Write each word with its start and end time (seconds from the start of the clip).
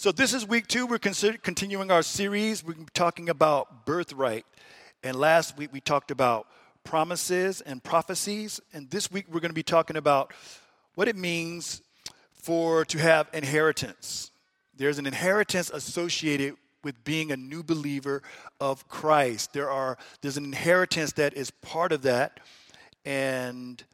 So, 0.00 0.12
this 0.12 0.32
is 0.32 0.48
week 0.48 0.66
two. 0.66 0.86
We're 0.86 0.98
continuing 0.98 1.90
our 1.90 2.02
series. 2.02 2.64
We're 2.64 2.86
talking 2.94 3.28
about 3.28 3.84
birthright. 3.84 4.46
And 5.02 5.14
last 5.14 5.58
week 5.58 5.74
we 5.74 5.82
talked 5.82 6.10
about 6.10 6.46
promises 6.84 7.60
and 7.60 7.84
prophecies. 7.84 8.62
And 8.72 8.88
this 8.88 9.12
week 9.12 9.26
we're 9.30 9.40
going 9.40 9.50
to 9.50 9.54
be 9.54 9.62
talking 9.62 9.98
about 9.98 10.32
what 10.94 11.06
it 11.06 11.16
means 11.16 11.82
for 12.32 12.86
to 12.86 12.96
have 12.96 13.28
inheritance. 13.34 14.30
There's 14.74 14.98
an 14.98 15.06
inheritance 15.06 15.68
associated 15.68 16.54
with 16.82 17.04
being 17.04 17.30
a 17.30 17.36
new 17.36 17.62
believer 17.62 18.22
of 18.58 18.88
Christ. 18.88 19.52
There 19.52 19.70
are 19.70 19.98
there's 20.22 20.38
an 20.38 20.46
inheritance 20.46 21.12
that 21.12 21.34
is 21.34 21.50
part 21.50 21.92
of 21.92 22.00
that. 22.04 22.40
And 23.04 23.84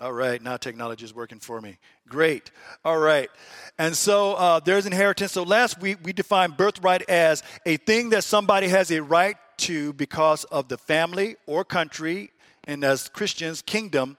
All 0.00 0.12
right, 0.12 0.42
now 0.42 0.56
technology 0.56 1.04
is 1.04 1.14
working 1.14 1.38
for 1.38 1.60
me. 1.60 1.78
Great. 2.08 2.50
All 2.84 2.98
right. 2.98 3.30
And 3.78 3.96
so 3.96 4.34
uh, 4.34 4.58
there's 4.58 4.86
inheritance. 4.86 5.32
So 5.32 5.44
last 5.44 5.80
week 5.80 5.98
we 6.02 6.12
defined 6.12 6.56
birthright 6.56 7.08
as 7.08 7.44
a 7.64 7.76
thing 7.76 8.10
that 8.10 8.24
somebody 8.24 8.66
has 8.68 8.90
a 8.90 9.00
right 9.00 9.36
to 9.58 9.92
because 9.92 10.42
of 10.44 10.68
the 10.68 10.76
family 10.76 11.36
or 11.46 11.64
country, 11.64 12.30
and 12.64 12.82
as 12.82 13.08
Christians, 13.08 13.62
kingdom 13.62 14.16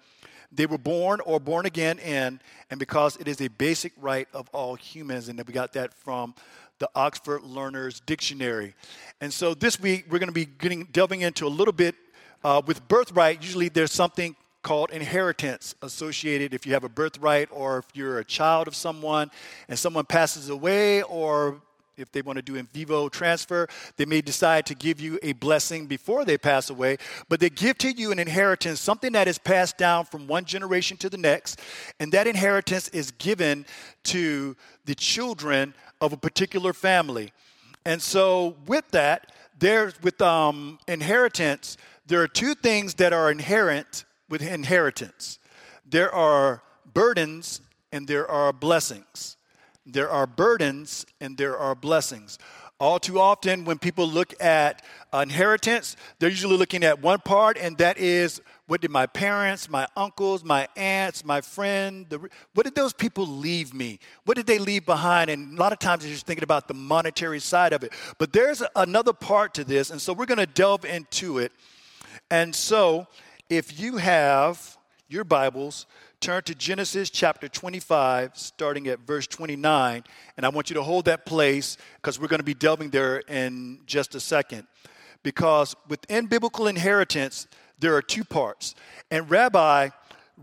they 0.51 0.65
were 0.65 0.77
born 0.77 1.19
or 1.25 1.39
born 1.39 1.65
again 1.65 1.99
in, 1.99 2.39
and 2.69 2.79
because 2.79 3.17
it 3.17 3.27
is 3.27 3.41
a 3.41 3.49
basic 3.49 3.91
right 3.97 4.27
of 4.33 4.47
all 4.53 4.75
humans. 4.75 5.27
And 5.27 5.41
we 5.45 5.53
got 5.53 5.73
that 5.73 5.93
from 5.93 6.33
the 6.79 6.89
Oxford 6.95 7.43
Learner's 7.43 7.99
Dictionary. 7.99 8.73
And 9.21 9.33
so 9.33 9.53
this 9.53 9.79
week 9.79 10.05
we're 10.09 10.19
going 10.19 10.27
to 10.27 10.33
be 10.33 10.45
getting 10.45 10.85
delving 10.85 11.21
into 11.21 11.45
a 11.45 11.49
little 11.49 11.73
bit 11.73 11.95
uh, 12.43 12.61
with 12.65 12.87
birthright. 12.87 13.41
Usually 13.41 13.69
there's 13.69 13.91
something 13.91 14.35
called 14.65 14.89
inheritance 14.89 15.75
associated 15.83 16.51
if 16.51 16.65
you 16.65 16.73
have 16.73 16.83
a 16.83 16.89
birthright 16.89 17.47
or 17.51 17.77
if 17.77 17.85
you're 17.93 18.17
a 18.17 18.25
child 18.25 18.67
of 18.67 18.75
someone 18.75 19.29
and 19.69 19.77
someone 19.77 20.03
passes 20.03 20.49
away 20.49 21.03
or 21.03 21.61
if 21.97 22.11
they 22.11 22.23
want 22.23 22.35
to 22.37 22.41
do 22.41 22.55
in 22.55 22.65
vivo 22.73 23.07
transfer, 23.07 23.67
they 23.97 24.05
may 24.05 24.21
decide 24.21 24.65
to 24.65 24.73
give 24.73 24.99
you 24.99 25.19
a 25.21 25.33
blessing 25.33 25.85
before 25.85 26.25
they 26.25 26.35
pass 26.35 26.71
away, 26.71 26.97
but 27.29 27.39
they 27.39 27.49
give 27.51 27.77
to 27.77 27.91
you 27.91 28.11
an 28.11 28.17
inheritance, 28.17 28.79
something 28.79 29.11
that 29.11 29.27
is 29.27 29.37
passed 29.37 29.77
down 29.77 30.03
from 30.03 30.25
one 30.25 30.45
generation 30.45 30.97
to 30.97 31.11
the 31.11 31.17
next, 31.17 31.59
and 31.99 32.11
that 32.11 32.25
inheritance 32.25 32.87
is 32.89 33.11
given 33.11 33.67
to 34.03 34.57
the 34.85 34.95
children 34.95 35.75
of 36.01 36.11
a 36.11 36.17
particular 36.17 36.73
family. 36.73 37.31
And 37.85 38.01
so, 38.01 38.55
with 38.65 38.89
that, 38.91 39.31
there's 39.59 39.93
with 40.01 40.19
um, 40.23 40.79
inheritance, 40.87 41.77
there 42.07 42.23
are 42.23 42.27
two 42.27 42.55
things 42.55 42.95
that 42.95 43.13
are 43.13 43.29
inherent 43.29 44.05
with 44.29 44.41
inheritance 44.41 45.39
there 45.85 46.13
are 46.13 46.63
burdens 46.93 47.61
and 47.91 48.07
there 48.07 48.27
are 48.27 48.51
blessings. 48.51 49.37
There 49.85 50.09
are 50.09 50.25
burdens 50.25 51.05
and 51.21 51.37
there 51.37 51.57
are 51.57 51.75
blessings. 51.75 52.39
All 52.77 52.99
too 52.99 53.21
often, 53.21 53.63
when 53.63 53.77
people 53.77 54.05
look 54.05 54.33
at 54.41 54.83
inheritance, 55.13 55.95
they're 56.19 56.29
usually 56.29 56.57
looking 56.57 56.83
at 56.83 57.01
one 57.01 57.19
part, 57.19 57.57
and 57.57 57.77
that 57.77 57.97
is 57.97 58.41
what 58.67 58.81
did 58.81 58.91
my 58.91 59.05
parents, 59.05 59.69
my 59.69 59.87
uncles, 59.95 60.43
my 60.43 60.67
aunts, 60.75 61.23
my 61.23 61.39
friend, 61.39 62.05
the, 62.09 62.19
what 62.53 62.65
did 62.65 62.75
those 62.75 62.91
people 62.91 63.25
leave 63.25 63.73
me? 63.73 63.99
What 64.25 64.35
did 64.35 64.45
they 64.45 64.59
leave 64.59 64.85
behind? 64.85 65.29
And 65.29 65.57
a 65.57 65.61
lot 65.61 65.71
of 65.71 65.79
times 65.79 66.03
you're 66.03 66.11
just 66.11 66.25
thinking 66.25 66.43
about 66.43 66.67
the 66.67 66.73
monetary 66.73 67.39
side 67.39 67.71
of 67.71 67.83
it. 67.83 67.93
But 68.17 68.33
there's 68.33 68.61
another 68.75 69.13
part 69.13 69.53
to 69.53 69.63
this, 69.63 69.89
and 69.89 70.01
so 70.01 70.11
we're 70.11 70.25
going 70.25 70.39
to 70.39 70.45
delve 70.45 70.83
into 70.83 71.37
it. 71.37 71.53
And 72.29 72.53
so, 72.53 73.07
if 73.49 73.79
you 73.79 73.97
have 73.97 74.77
your 75.07 75.23
Bibles, 75.23 75.85
turn 76.19 76.41
to 76.43 76.55
Genesis 76.55 77.09
chapter 77.09 77.47
25, 77.47 78.31
starting 78.33 78.87
at 78.87 78.99
verse 79.01 79.27
29. 79.27 80.03
And 80.37 80.45
I 80.45 80.49
want 80.49 80.69
you 80.69 80.73
to 80.75 80.83
hold 80.83 81.05
that 81.05 81.25
place 81.25 81.77
because 81.97 82.19
we're 82.19 82.27
going 82.27 82.39
to 82.39 82.43
be 82.43 82.55
delving 82.55 82.89
there 82.89 83.19
in 83.19 83.81
just 83.85 84.15
a 84.15 84.19
second. 84.19 84.65
Because 85.21 85.75
within 85.87 86.25
biblical 86.25 86.67
inheritance, 86.67 87.47
there 87.79 87.95
are 87.95 88.01
two 88.01 88.23
parts. 88.23 88.73
And 89.11 89.29
Rabbi 89.29 89.89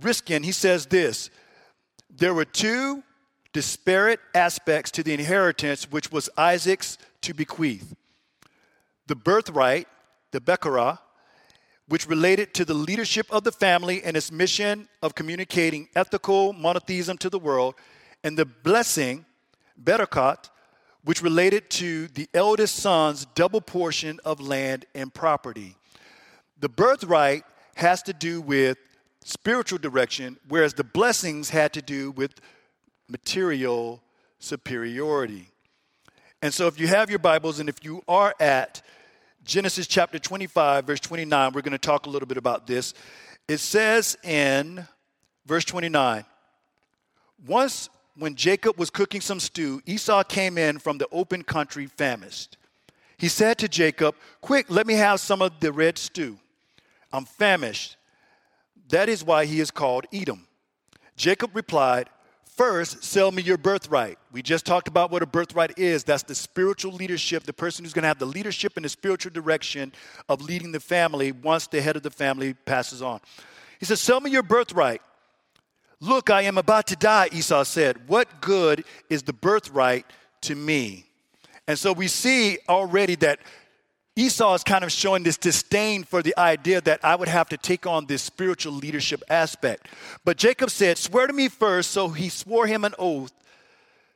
Riskin, 0.00 0.43
he 0.43 0.53
says 0.53 0.87
this 0.87 1.31
there 2.09 2.34
were 2.34 2.44
two 2.44 3.03
disparate 3.53 4.21
aspects 4.34 4.91
to 4.93 5.03
the 5.03 5.12
inheritance, 5.12 5.91
which 5.91 6.12
was 6.12 6.28
Isaac's 6.37 6.98
to 7.22 7.34
bequeath 7.34 7.94
the 9.09 9.16
birthright, 9.16 9.88
the 10.31 10.41
Bechorah, 10.41 10.98
which 11.92 12.08
related 12.08 12.54
to 12.54 12.64
the 12.64 12.72
leadership 12.72 13.26
of 13.30 13.44
the 13.44 13.53
family 13.53 14.03
and 14.03 14.16
its 14.16 14.32
mission 14.32 14.88
of 15.03 15.14
communicating 15.14 15.86
ethical 15.94 16.54
monotheism 16.54 17.19
to 17.19 17.28
the 17.28 17.38
world, 17.38 17.75
and 18.25 18.34
the 18.38 18.47
blessing, 18.47 19.26
Berakat, 19.84 20.48
which 21.04 21.20
related 21.20 21.69
to 21.69 22.08
the 22.08 22.26
eldest 22.32 22.76
son's 22.76 23.26
double 23.34 23.60
portion 23.60 24.19
of 24.25 24.41
land 24.41 24.86
and 24.94 25.12
property. 25.12 25.76
The 26.60 26.70
birthright 26.70 27.44
has 27.75 28.03
to 28.04 28.14
do 28.14 28.41
with 28.41 28.78
spiritual 29.22 29.78
direction, 29.78 30.38
whereas 30.48 30.72
the 30.72 30.84
blessings 30.84 31.50
had 31.50 31.74
to 31.74 31.82
do 31.82 32.12
with 32.12 32.41
material 33.06 34.00
superiority. 34.38 35.50
And 36.41 36.54
so, 36.54 36.69
if 36.69 36.80
you 36.80 36.86
have 36.86 37.10
your 37.10 37.19
Bibles 37.19 37.60
and 37.60 37.69
if 37.69 37.84
you 37.84 38.03
are 38.09 38.34
at 38.41 38.80
Genesis 39.44 39.88
chapter 39.88 40.20
25, 40.20 40.84
verse 40.84 41.00
29, 41.00 41.53
we're 41.53 41.62
going 41.62 41.72
to 41.72 41.78
talk 41.78 42.06
a 42.06 42.10
little 42.10 42.28
bit 42.28 42.36
about 42.36 42.66
this. 42.66 42.94
It 43.48 43.58
says 43.58 44.16
in 44.22 44.86
verse 45.47 45.64
29 45.64 46.25
Once 47.47 47.88
when 48.16 48.36
Jacob 48.36 48.78
was 48.78 48.88
cooking 48.88 49.20
some 49.20 49.41
stew, 49.41 49.82
Esau 49.84 50.22
came 50.22 50.58
in 50.58 50.78
from 50.78 50.98
the 50.98 51.08
open 51.10 51.42
country 51.42 51.86
famished. 51.86 52.56
He 53.16 53.28
said 53.28 53.58
to 53.58 53.69
Jacob, 53.69 54.14
Quick, 54.42 54.66
let 54.69 54.86
me 54.86 54.94
have 54.94 55.19
some 55.19 55.42
of 55.42 55.59
the 55.59 55.72
red 55.72 55.98
stew. 55.98 56.38
I'm 57.12 57.24
famished. 57.24 57.97
That 58.91 59.09
is 59.09 59.24
why 59.24 59.47
he 59.47 59.59
is 59.59 59.72
called 59.72 60.06
Edom. 60.12 60.47
Jacob 61.16 61.50
replied, 61.54 62.09
First, 62.57 63.03
sell 63.03 63.33
me 63.33 63.41
your 63.41 63.57
birthright. 63.57 64.19
We 64.31 64.43
just 64.43 64.67
talked 64.67 64.87
about 64.87 65.11
what 65.11 65.23
a 65.23 65.27
birthright 65.27 65.79
is. 65.79 66.05
That's 66.05 66.23
the 66.23 66.35
spiritual 66.35 66.93
leadership, 66.93 67.45
the 67.45 67.53
person 67.55 67.83
who's 67.83 67.95
going 67.95 68.03
to 68.03 68.09
have 68.09 68.19
the 68.19 68.27
leadership 68.27 68.75
and 68.77 68.85
the 68.85 68.91
spiritual 68.91 69.33
direction 69.33 69.93
of 70.29 70.43
leading 70.43 70.71
the 70.71 70.81
family 70.81 71.33
once 71.33 71.67
the 71.67 71.81
head 71.81 71.97
of 71.97 72.03
the 72.03 72.11
family 72.11 72.53
passes 72.53 73.01
on. 73.01 73.21
He 73.81 73.87
says, 73.87 74.01
Sell 74.01 74.21
me 74.21 74.31
your 74.31 74.43
birthright. 74.43 75.01
Look, 75.99 76.29
I 76.29 76.43
am 76.43 76.59
about 76.59 76.89
to 76.89 76.97
die, 76.97 77.31
Esau 77.33 77.63
said. 77.65 78.07
What 78.07 78.43
good 78.43 78.84
is 79.09 79.23
the 79.23 79.33
birthright 79.33 80.05
to 80.43 80.55
me? 80.55 81.07
And 81.67 81.79
so 81.79 81.93
we 81.93 82.09
see 82.09 82.59
already 82.69 83.15
that 83.17 83.39
Esau 84.15 84.55
is 84.55 84.62
kind 84.62 84.84
of 84.84 84.93
showing 84.93 85.23
this 85.23 85.39
disdain 85.39 86.05
for 86.05 86.23
the 86.23 86.37
idea 86.37 86.83
that 86.83 87.03
I 87.03 87.15
would 87.15 87.28
have 87.28 87.49
to 87.49 87.56
take 87.56 87.87
on 87.87 88.06
this 88.06 88.23
spiritual 88.23 88.75
leadership 88.75 89.23
aspect. 89.31 89.89
But 90.25 90.37
Jacob 90.37 90.71
said, 90.71 90.99
Swear 90.99 91.27
to 91.27 91.33
me 91.33 91.49
first. 91.49 91.91
So 91.93 92.09
he 92.09 92.28
swore 92.28 92.67
him 92.67 92.84
an 92.84 92.95
oath, 92.99 93.33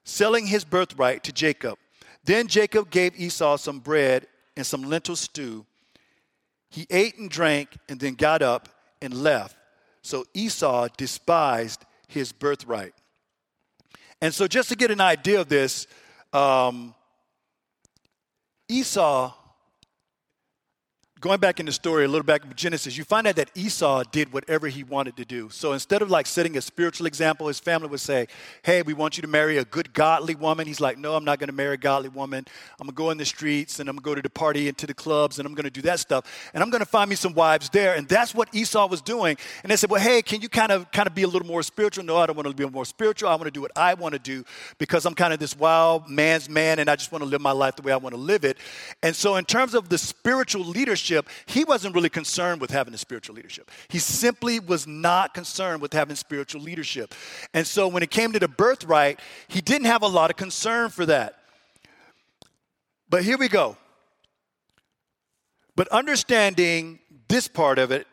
selling 0.05 0.47
his 0.47 0.65
birthright 0.65 1.25
to 1.25 1.33
Jacob. 1.33 1.79
Then 2.25 2.47
Jacob 2.47 2.91
gave 2.91 3.19
Esau 3.19 3.57
some 3.57 3.79
bread 3.79 4.27
and 4.57 4.67
some 4.67 4.83
lentil 4.83 5.17
stew. 5.17 5.65
He 6.69 6.87
ate 6.91 7.17
and 7.17 7.31
drank 7.31 7.71
and 7.89 7.99
then 7.99 8.15
got 8.15 8.43
up 8.43 8.69
and 9.01 9.15
left. 9.15 9.57
So 10.03 10.27
Esau 10.35 10.89
despised 10.97 11.85
his 12.07 12.33
birthright. 12.33 12.93
And 14.21 14.35
so, 14.35 14.47
just 14.47 14.71
to 14.71 14.77
get 14.77 14.91
an 14.91 15.01
idea 15.01 15.41
of 15.41 15.49
this, 15.49 15.87
um, 16.33 16.95
Esau 18.69 19.35
going 21.19 21.41
back 21.41 21.59
in 21.59 21.65
the 21.65 21.73
story 21.73 22.05
a 22.05 22.09
little 22.09 22.25
back 22.25 22.45
in 22.45 22.53
Genesis, 22.55 22.99
you 22.99 23.05
find 23.05 23.27
out 23.27 23.37
that 23.37 23.51
Esau 23.55 24.05
did 24.13 24.33
whatever 24.35 24.69
he 24.69 24.85
wanted 24.85 25.17
to 25.17 25.25
do. 25.25 25.49
So 25.51 25.73
instead 25.73 26.03
of 26.03 26.11
like 26.11 26.27
setting 26.27 26.59
a 26.59 26.61
spiritual 26.61 27.07
example, 27.07 27.49
his 27.49 27.59
family 27.59 27.89
would 27.89 28.01
say, 28.01 28.27
Hey, 28.63 28.83
we 28.83 28.93
want 28.93 29.17
you 29.17 29.23
to 29.23 29.29
marry 29.29 29.57
a 29.57 29.65
good, 29.65 29.95
godly 29.95 30.35
woman. 30.35 30.67
He's 30.67 30.81
like, 30.81 30.99
No, 30.99 31.17
I'm 31.17 31.25
not 31.25 31.39
going 31.39 31.49
to 31.49 31.55
marry 31.55 31.75
a 31.75 31.79
godly 31.79 32.11
woman. 32.11 32.45
I'm 32.79 32.87
going 32.87 32.95
to 32.95 32.97
go 32.97 33.11
in 33.11 33.19
the 33.19 33.25
streets 33.25 33.81
and 33.81 33.89
I'm 33.89 33.97
going 33.97 34.03
to 34.03 34.11
go 34.11 34.15
to 34.17 34.23
the 34.23 34.31
party 34.31 34.69
and 34.69 34.77
to 34.77 34.87
the 34.87 34.95
clubs 34.95 35.39
and 35.39 35.47
I'm 35.47 35.55
going 35.55 35.65
to 35.65 35.71
do 35.71 35.83
that 35.83 36.01
stuff. 36.01 36.51
And 36.53 36.63
I'm 36.63 36.69
going 36.69 36.81
to 36.81 36.87
find 36.87 37.09
me 37.09 37.17
some 37.17 37.33
wives 37.33 37.71
there. 37.71 37.95
And 37.95 38.07
that's 38.07 38.35
what 38.35 38.55
Esau 38.55 38.87
was 38.87 39.01
doing. 39.01 39.39
And 39.63 39.73
they 39.73 39.77
said, 39.77 39.91
Well, 39.91 40.03
hey, 40.03 40.21
can 40.21 40.43
you 40.43 40.51
kind 40.51 40.71
of 40.71 40.91
kind 40.93 41.07
of 41.07 41.15
be 41.15 41.23
a 41.23 41.29
little 41.29 41.49
more 41.49 41.63
spiritual? 41.63 42.05
No, 42.05 42.19
I 42.19 42.27
don't 42.27 42.37
want 42.37 42.47
to 42.47 42.55
be 42.55 42.69
more 42.69 42.85
spiritual. 42.85 43.31
I 43.31 43.37
want 43.37 43.45
to 43.45 43.51
do 43.51 43.63
what 43.63 43.73
I 43.75 43.95
want 43.95 44.13
to 44.13 44.19
do 44.19 44.45
because 44.77 45.07
I'm 45.07 45.15
kind 45.15 45.33
of 45.33 45.39
this 45.39 45.57
wild 45.59 46.11
man's 46.11 46.51
man 46.51 46.79
and 46.79 46.91
I 46.91 46.97
just 46.97 47.11
want 47.11 47.25
to 47.25 47.29
live 47.29 47.41
my 47.41 47.53
life 47.53 47.77
the 47.77 47.83
way 47.83 47.93
I 47.93 47.97
want 47.97 48.15
to 48.15 48.21
live 48.21 48.45
it. 48.45 48.59
And 49.03 49.17
so, 49.17 49.37
in 49.37 49.47
terms 49.47 49.75
of 49.75 49.89
the 49.89 49.97
spiritual 49.97 50.65
leadership, 50.65 51.06
leadership, 51.11 51.29
he 51.47 51.65
wasn't 51.65 51.95
really 51.95 52.09
concerned 52.09 52.61
with 52.61 52.71
having 52.71 52.95
a 52.95 52.99
spiritual 52.99 53.37
leadership. 53.37 53.71
He 53.89 53.99
simply 53.99 54.61
was 54.61 54.87
not 54.87 55.35
concerned 55.35 55.81
with 55.83 55.93
having 55.93 56.17
spiritual 56.17 56.63
leadership. 56.63 57.15
And 57.55 57.67
so 57.67 57.89
when 57.89 58.03
it 58.03 58.11
came 58.11 58.33
to 58.33 58.39
the 58.39 58.49
birthright, 58.49 59.21
he 59.49 59.61
didn't 59.61 59.87
have 59.87 60.03
a 60.03 60.09
lot 60.09 60.31
of 60.31 60.37
concern 60.37 60.91
for 60.91 61.07
that. 61.07 61.39
But 63.09 63.23
here 63.23 63.39
we 63.39 63.49
go. 63.49 63.77
But 65.77 65.89
understanding 65.89 66.99
this 67.29 67.49
part 67.49 67.79
of 67.79 67.91
it, 67.91 68.07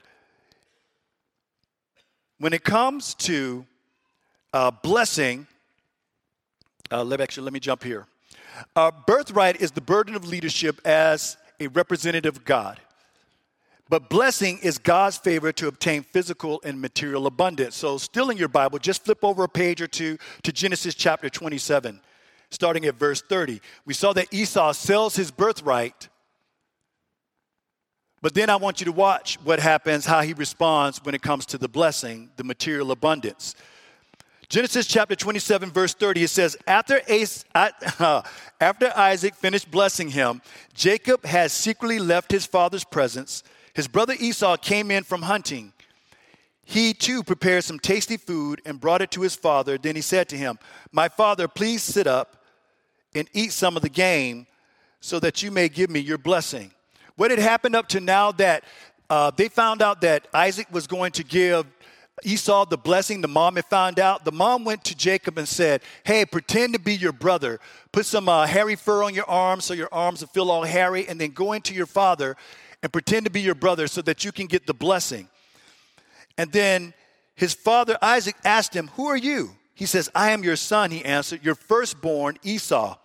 when 2.40 2.54
it 2.54 2.64
comes 2.64 3.14
to 3.16 3.66
uh, 4.54 4.70
blessing, 4.70 5.48
uh, 6.92 7.04
let, 7.04 7.22
actually, 7.22 7.46
let 7.46 7.54
me 7.54 7.60
jump 7.60 7.84
here. 7.84 8.06
Uh, 8.76 8.92
birthright 9.08 9.62
is 9.62 9.72
the 9.72 9.82
burden 9.82 10.16
of 10.16 10.28
leadership 10.28 10.80
as 10.86 11.38
a 11.64 11.70
representative 11.70 12.38
of 12.38 12.46
God. 12.46 12.80
But 13.90 14.10
blessing 14.10 14.60
is 14.64 14.78
God's 14.78 15.18
favor 15.18 15.52
to 15.54 15.68
obtain 15.68 16.04
physical 16.04 16.62
and 16.64 16.80
material 16.80 17.28
abundance. 17.28 17.76
So, 17.76 17.98
still 17.98 18.30
in 18.30 18.38
your 18.38 18.48
Bible, 18.48 18.80
just 18.80 19.04
flip 19.04 19.24
over 19.24 19.44
a 19.44 19.50
page 19.50 19.82
or 19.82 19.88
two 19.88 20.18
to 20.44 20.52
Genesis 20.52 20.96
chapter 20.96 21.30
27, 21.30 22.00
starting 22.50 22.86
at 22.86 22.96
verse 22.96 23.22
30. 23.22 23.62
We 23.86 23.94
saw 23.94 24.14
that 24.14 24.34
Esau 24.34 24.72
sells 24.72 25.16
his 25.16 25.32
birthright. 25.32 26.10
But 28.22 28.34
then 28.34 28.50
I 28.50 28.56
want 28.56 28.80
you 28.80 28.86
to 28.86 28.94
watch 28.94 29.38
what 29.44 29.60
happens, 29.60 30.06
how 30.06 30.22
he 30.22 30.34
responds 30.34 31.04
when 31.04 31.14
it 31.14 31.22
comes 31.22 31.46
to 31.48 31.58
the 31.58 31.68
blessing, 31.68 32.30
the 32.38 32.46
material 32.46 32.92
abundance. 32.92 33.54
Genesis 34.54 34.86
chapter 34.86 35.16
27, 35.16 35.72
verse 35.72 35.96
30, 35.96 36.26
it 36.26 36.28
says, 36.28 36.56
After, 36.68 37.02
after 38.62 38.94
Isaac 38.96 39.34
finished 39.34 39.72
blessing 39.72 40.10
him, 40.10 40.44
Jacob 40.76 41.26
had 41.26 41.50
secretly 41.50 41.98
left 41.98 42.32
his 42.32 42.46
father's 42.46 42.84
presence 42.84 43.42
his 43.74 43.88
brother 43.88 44.14
Esau 44.20 44.56
came 44.58 44.92
in 44.92 45.04
from 45.04 45.24
hunting. 45.24 45.74
He 46.64 46.94
too 46.94 47.24
prepared 47.24 47.64
some 47.64 47.80
tasty 47.80 48.16
food 48.16 48.62
and 48.64 48.80
brought 48.80 49.02
it 49.02 49.10
to 49.12 49.22
his 49.22 49.36
father. 49.36 49.80
Then 49.80 49.96
he 49.96 50.04
said 50.04 50.30
to 50.30 50.38
him, 50.38 50.60
My 50.92 51.10
father, 51.10 51.48
please 51.48 51.82
sit 51.82 52.06
up 52.06 52.46
and 53.16 53.28
eat 53.34 53.54
some 53.54 53.76
of 53.76 53.82
the 53.82 53.90
game 53.90 54.46
so 55.02 55.20
that 55.22 55.42
you 55.42 55.50
may 55.50 55.68
give 55.68 55.90
me 55.90 56.00
your 56.00 56.20
blessing. 56.20 56.70
What 57.16 57.32
had 57.32 57.40
happened 57.40 57.76
up 57.76 57.88
to 57.90 58.00
now 58.00 58.32
that 58.34 58.66
uh, 59.10 59.32
they 59.32 59.48
found 59.48 59.82
out 59.82 60.02
that 60.02 60.28
Isaac 60.32 60.68
was 60.72 60.86
going 60.86 61.14
to 61.14 61.24
give 61.24 61.66
Esau 62.24 62.66
the 62.66 62.78
blessing, 62.78 63.22
the 63.22 63.28
mom 63.28 63.56
had 63.56 63.66
found 63.66 64.00
out. 64.00 64.24
The 64.24 64.32
mom 64.32 64.64
went 64.64 64.84
to 64.86 64.96
Jacob 64.96 65.38
and 65.38 65.48
said, 65.48 65.82
Hey, 66.04 66.26
pretend 66.26 66.74
to 66.74 66.80
be 66.80 66.96
your 66.96 67.12
brother. 67.12 67.60
Put 67.92 68.06
some 68.06 68.30
uh, 68.30 68.46
hairy 68.46 68.76
fur 68.76 69.04
on 69.04 69.16
your 69.16 69.30
arms 69.30 69.66
so 69.66 69.74
your 69.74 69.90
arms 69.92 70.22
will 70.22 70.28
feel 70.28 70.52
all 70.52 70.64
hairy, 70.64 71.08
and 71.08 71.20
then 71.20 71.32
go 71.32 71.54
into 71.54 71.74
your 71.74 71.88
father 71.88 72.38
and 72.84 72.94
pretend 72.94 73.26
to 73.26 73.32
be 73.32 73.42
your 73.42 73.56
brother 73.56 73.88
so 73.88 74.02
that 74.04 74.24
you 74.24 74.32
can 74.32 74.46
get 74.46 74.68
the 74.68 74.74
blessing. 74.74 75.28
And 76.38 76.52
then 76.52 76.94
his 77.36 77.54
father 77.54 77.98
Isaac 78.02 78.36
asked 78.46 78.76
him, 78.76 78.90
Who 78.96 79.08
are 79.08 79.18
you? 79.18 79.56
He 79.74 79.88
says, 79.88 80.10
I 80.14 80.32
am 80.32 80.44
your 80.44 80.56
son, 80.56 80.92
he 80.92 81.04
answered, 81.04 81.44
your 81.44 81.56
firstborn 81.56 82.38
Esau. 82.44 82.96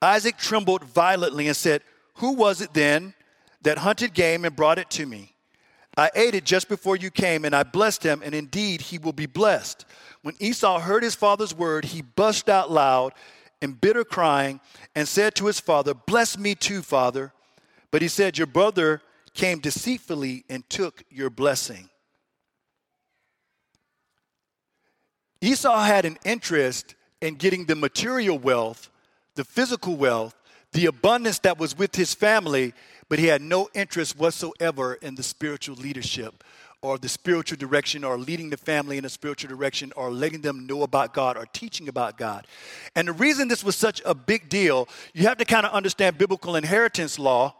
Isaac 0.00 0.38
trembled 0.38 0.84
violently 0.84 1.46
and 1.46 1.56
said, 1.56 1.82
Who 2.16 2.32
was 2.32 2.62
it 2.62 2.72
then 2.72 3.14
that 3.62 3.78
hunted 3.78 4.14
game 4.14 4.44
and 4.46 4.56
brought 4.56 4.78
it 4.78 4.88
to 4.90 5.04
me? 5.04 5.33
I 5.96 6.10
ate 6.14 6.34
it 6.34 6.44
just 6.44 6.68
before 6.68 6.96
you 6.96 7.10
came, 7.10 7.44
and 7.44 7.54
I 7.54 7.62
blessed 7.62 8.02
him, 8.02 8.22
and 8.24 8.34
indeed 8.34 8.80
he 8.80 8.98
will 8.98 9.12
be 9.12 9.26
blessed. 9.26 9.84
When 10.22 10.34
Esau 10.40 10.80
heard 10.80 11.02
his 11.02 11.14
father's 11.14 11.54
word, 11.54 11.84
he 11.84 12.02
burst 12.02 12.48
out 12.48 12.70
loud 12.70 13.12
in 13.62 13.72
bitter 13.72 14.04
crying 14.04 14.60
and 14.94 15.06
said 15.06 15.34
to 15.36 15.46
his 15.46 15.60
father, 15.60 15.94
Bless 15.94 16.36
me 16.36 16.54
too, 16.54 16.82
father. 16.82 17.32
But 17.90 18.02
he 18.02 18.08
said, 18.08 18.38
Your 18.38 18.48
brother 18.48 19.02
came 19.34 19.60
deceitfully 19.60 20.44
and 20.48 20.68
took 20.68 21.04
your 21.10 21.30
blessing. 21.30 21.88
Esau 25.40 25.82
had 25.82 26.04
an 26.04 26.18
interest 26.24 26.94
in 27.20 27.34
getting 27.34 27.66
the 27.66 27.76
material 27.76 28.38
wealth, 28.38 28.90
the 29.34 29.44
physical 29.44 29.94
wealth, 29.94 30.34
the 30.72 30.86
abundance 30.86 31.38
that 31.40 31.58
was 31.58 31.76
with 31.76 31.94
his 31.94 32.14
family, 32.14 32.72
but 33.08 33.18
he 33.18 33.26
had 33.26 33.42
no 33.42 33.68
interest 33.74 34.18
whatsoever 34.18 34.94
in 34.94 35.14
the 35.14 35.22
spiritual 35.22 35.76
leadership 35.76 36.44
or 36.82 36.98
the 36.98 37.08
spiritual 37.08 37.56
direction 37.56 38.04
or 38.04 38.18
leading 38.18 38.50
the 38.50 38.56
family 38.56 38.98
in 38.98 39.04
a 39.04 39.08
spiritual 39.08 39.48
direction 39.48 39.92
or 39.96 40.10
letting 40.10 40.42
them 40.42 40.66
know 40.66 40.82
about 40.82 41.14
God 41.14 41.36
or 41.36 41.46
teaching 41.46 41.88
about 41.88 42.18
God. 42.18 42.46
And 42.94 43.08
the 43.08 43.12
reason 43.12 43.48
this 43.48 43.64
was 43.64 43.74
such 43.74 44.02
a 44.04 44.14
big 44.14 44.48
deal, 44.48 44.88
you 45.14 45.26
have 45.26 45.38
to 45.38 45.44
kind 45.44 45.64
of 45.64 45.72
understand 45.72 46.18
biblical 46.18 46.56
inheritance 46.56 47.18
law 47.18 47.54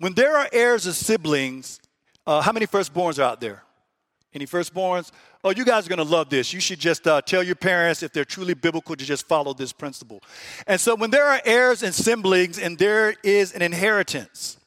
when 0.00 0.14
there 0.14 0.34
are 0.34 0.48
heirs 0.50 0.86
of 0.86 0.94
siblings, 0.94 1.78
uh, 2.26 2.40
how 2.40 2.52
many 2.52 2.66
firstborns 2.66 3.18
are 3.18 3.22
out 3.22 3.40
there? 3.40 3.62
Any 4.32 4.46
firstborns? 4.46 5.10
Oh, 5.42 5.50
you 5.50 5.64
guys 5.64 5.86
are 5.86 5.88
going 5.88 6.06
to 6.06 6.14
love 6.14 6.28
this. 6.28 6.52
You 6.52 6.60
should 6.60 6.78
just 6.78 7.06
uh, 7.06 7.22
tell 7.22 7.42
your 7.42 7.54
parents, 7.54 8.02
if 8.02 8.12
they're 8.12 8.26
truly 8.26 8.52
biblical, 8.52 8.94
to 8.94 9.04
just 9.04 9.26
follow 9.26 9.54
this 9.54 9.72
principle. 9.72 10.22
And 10.66 10.78
so, 10.78 10.94
when 10.94 11.10
there 11.10 11.26
are 11.26 11.40
heirs 11.46 11.82
and 11.82 11.94
siblings 11.94 12.58
and 12.58 12.78
there 12.78 13.14
is 13.22 13.54
an 13.54 13.62
inheritance, 13.62 14.58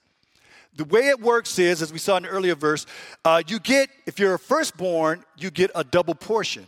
the 0.76 0.86
way 0.86 1.10
it 1.10 1.22
works 1.22 1.60
is, 1.60 1.84
as 1.84 1.94
we 1.94 2.00
saw 2.00 2.18
in 2.18 2.24
the 2.24 2.30
earlier 2.30 2.56
verse, 2.56 2.88
uh, 3.24 3.44
you 3.46 3.60
get, 3.60 3.90
if 4.08 4.18
you're 4.18 4.34
a 4.34 4.40
firstborn, 4.40 5.24
you 5.38 5.52
get 5.52 5.70
a 5.76 5.84
double 5.84 6.16
portion. 6.16 6.66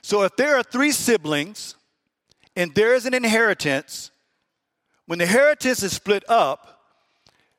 So, 0.00 0.22
if 0.22 0.34
there 0.36 0.56
are 0.56 0.62
three 0.62 0.90
siblings 0.90 1.76
and 2.56 2.74
there 2.74 2.94
is 2.94 3.04
an 3.04 3.12
inheritance, 3.12 4.10
when 5.04 5.18
the 5.18 5.26
inheritance 5.26 5.82
is 5.82 5.92
split 5.92 6.24
up, 6.30 6.80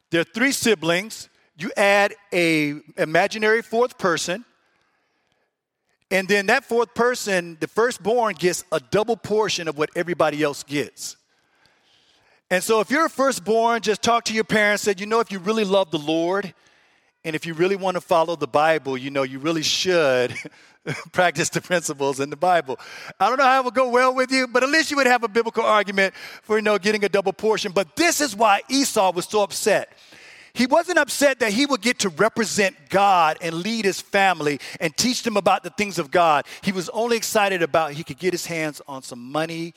there 0.09 0.21
are 0.21 0.25
three 0.25 0.51
siblings. 0.51 1.29
You 1.59 1.71
add 1.77 2.15
a 2.33 2.79
imaginary 2.97 3.61
fourth 3.61 3.99
person, 3.99 4.45
and 6.13 6.27
then 6.27 6.45
that 6.45 6.63
fourth 6.63 6.93
person, 6.93 7.57
the 7.59 7.67
firstborn, 7.67 8.35
gets 8.35 8.63
a 8.71 8.79
double 8.79 9.17
portion 9.17 9.67
of 9.67 9.79
what 9.79 9.89
everybody 9.95 10.43
else 10.43 10.61
gets. 10.61 11.17
And 12.51 12.63
so, 12.63 12.79
if 12.81 12.91
you're 12.91 13.07
a 13.07 13.09
firstborn, 13.09 13.81
just 13.81 14.03
talk 14.03 14.25
to 14.25 14.33
your 14.33 14.43
parents. 14.43 14.83
Said, 14.83 14.99
you 14.99 15.07
know, 15.07 15.21
if 15.21 15.31
you 15.31 15.39
really 15.39 15.63
love 15.63 15.89
the 15.89 15.97
Lord, 15.97 16.53
and 17.25 17.35
if 17.35 17.47
you 17.47 17.55
really 17.55 17.75
want 17.75 17.95
to 17.95 18.01
follow 18.01 18.35
the 18.35 18.45
Bible, 18.45 18.95
you 18.95 19.09
know, 19.09 19.23
you 19.23 19.39
really 19.39 19.63
should 19.63 20.35
practice 21.13 21.49
the 21.49 21.61
principles 21.61 22.19
in 22.19 22.29
the 22.29 22.35
Bible. 22.35 22.79
I 23.19 23.27
don't 23.27 23.39
know 23.39 23.45
how 23.45 23.61
it 23.61 23.65
would 23.65 23.73
go 23.73 23.89
well 23.89 24.13
with 24.13 24.31
you, 24.31 24.47
but 24.47 24.61
at 24.61 24.69
least 24.69 24.91
you 24.91 24.97
would 24.97 25.07
have 25.07 25.23
a 25.23 25.27
biblical 25.27 25.63
argument 25.63 26.13
for, 26.43 26.57
you 26.57 26.61
know, 26.61 26.77
getting 26.77 27.03
a 27.05 27.09
double 27.09 27.33
portion. 27.33 27.71
But 27.71 27.95
this 27.95 28.21
is 28.21 28.35
why 28.35 28.61
Esau 28.69 29.13
was 29.13 29.25
so 29.25 29.41
upset. 29.41 29.97
He 30.53 30.67
wasn't 30.67 30.99
upset 30.99 31.39
that 31.39 31.51
he 31.51 31.65
would 31.65 31.81
get 31.81 31.99
to 31.99 32.09
represent 32.09 32.75
God 32.89 33.37
and 33.41 33.55
lead 33.55 33.85
his 33.85 33.99
family 33.99 34.59
and 34.79 34.95
teach 34.95 35.23
them 35.23 35.35
about 35.35 35.63
the 35.63 35.71
things 35.71 35.97
of 35.97 36.11
God. 36.11 36.45
He 36.61 36.71
was 36.71 36.89
only 36.89 37.17
excited 37.17 37.63
about 37.63 37.93
he 37.93 38.03
could 38.03 38.19
get 38.19 38.33
his 38.33 38.45
hands 38.45 38.79
on 38.87 39.01
some 39.01 39.31
money, 39.31 39.73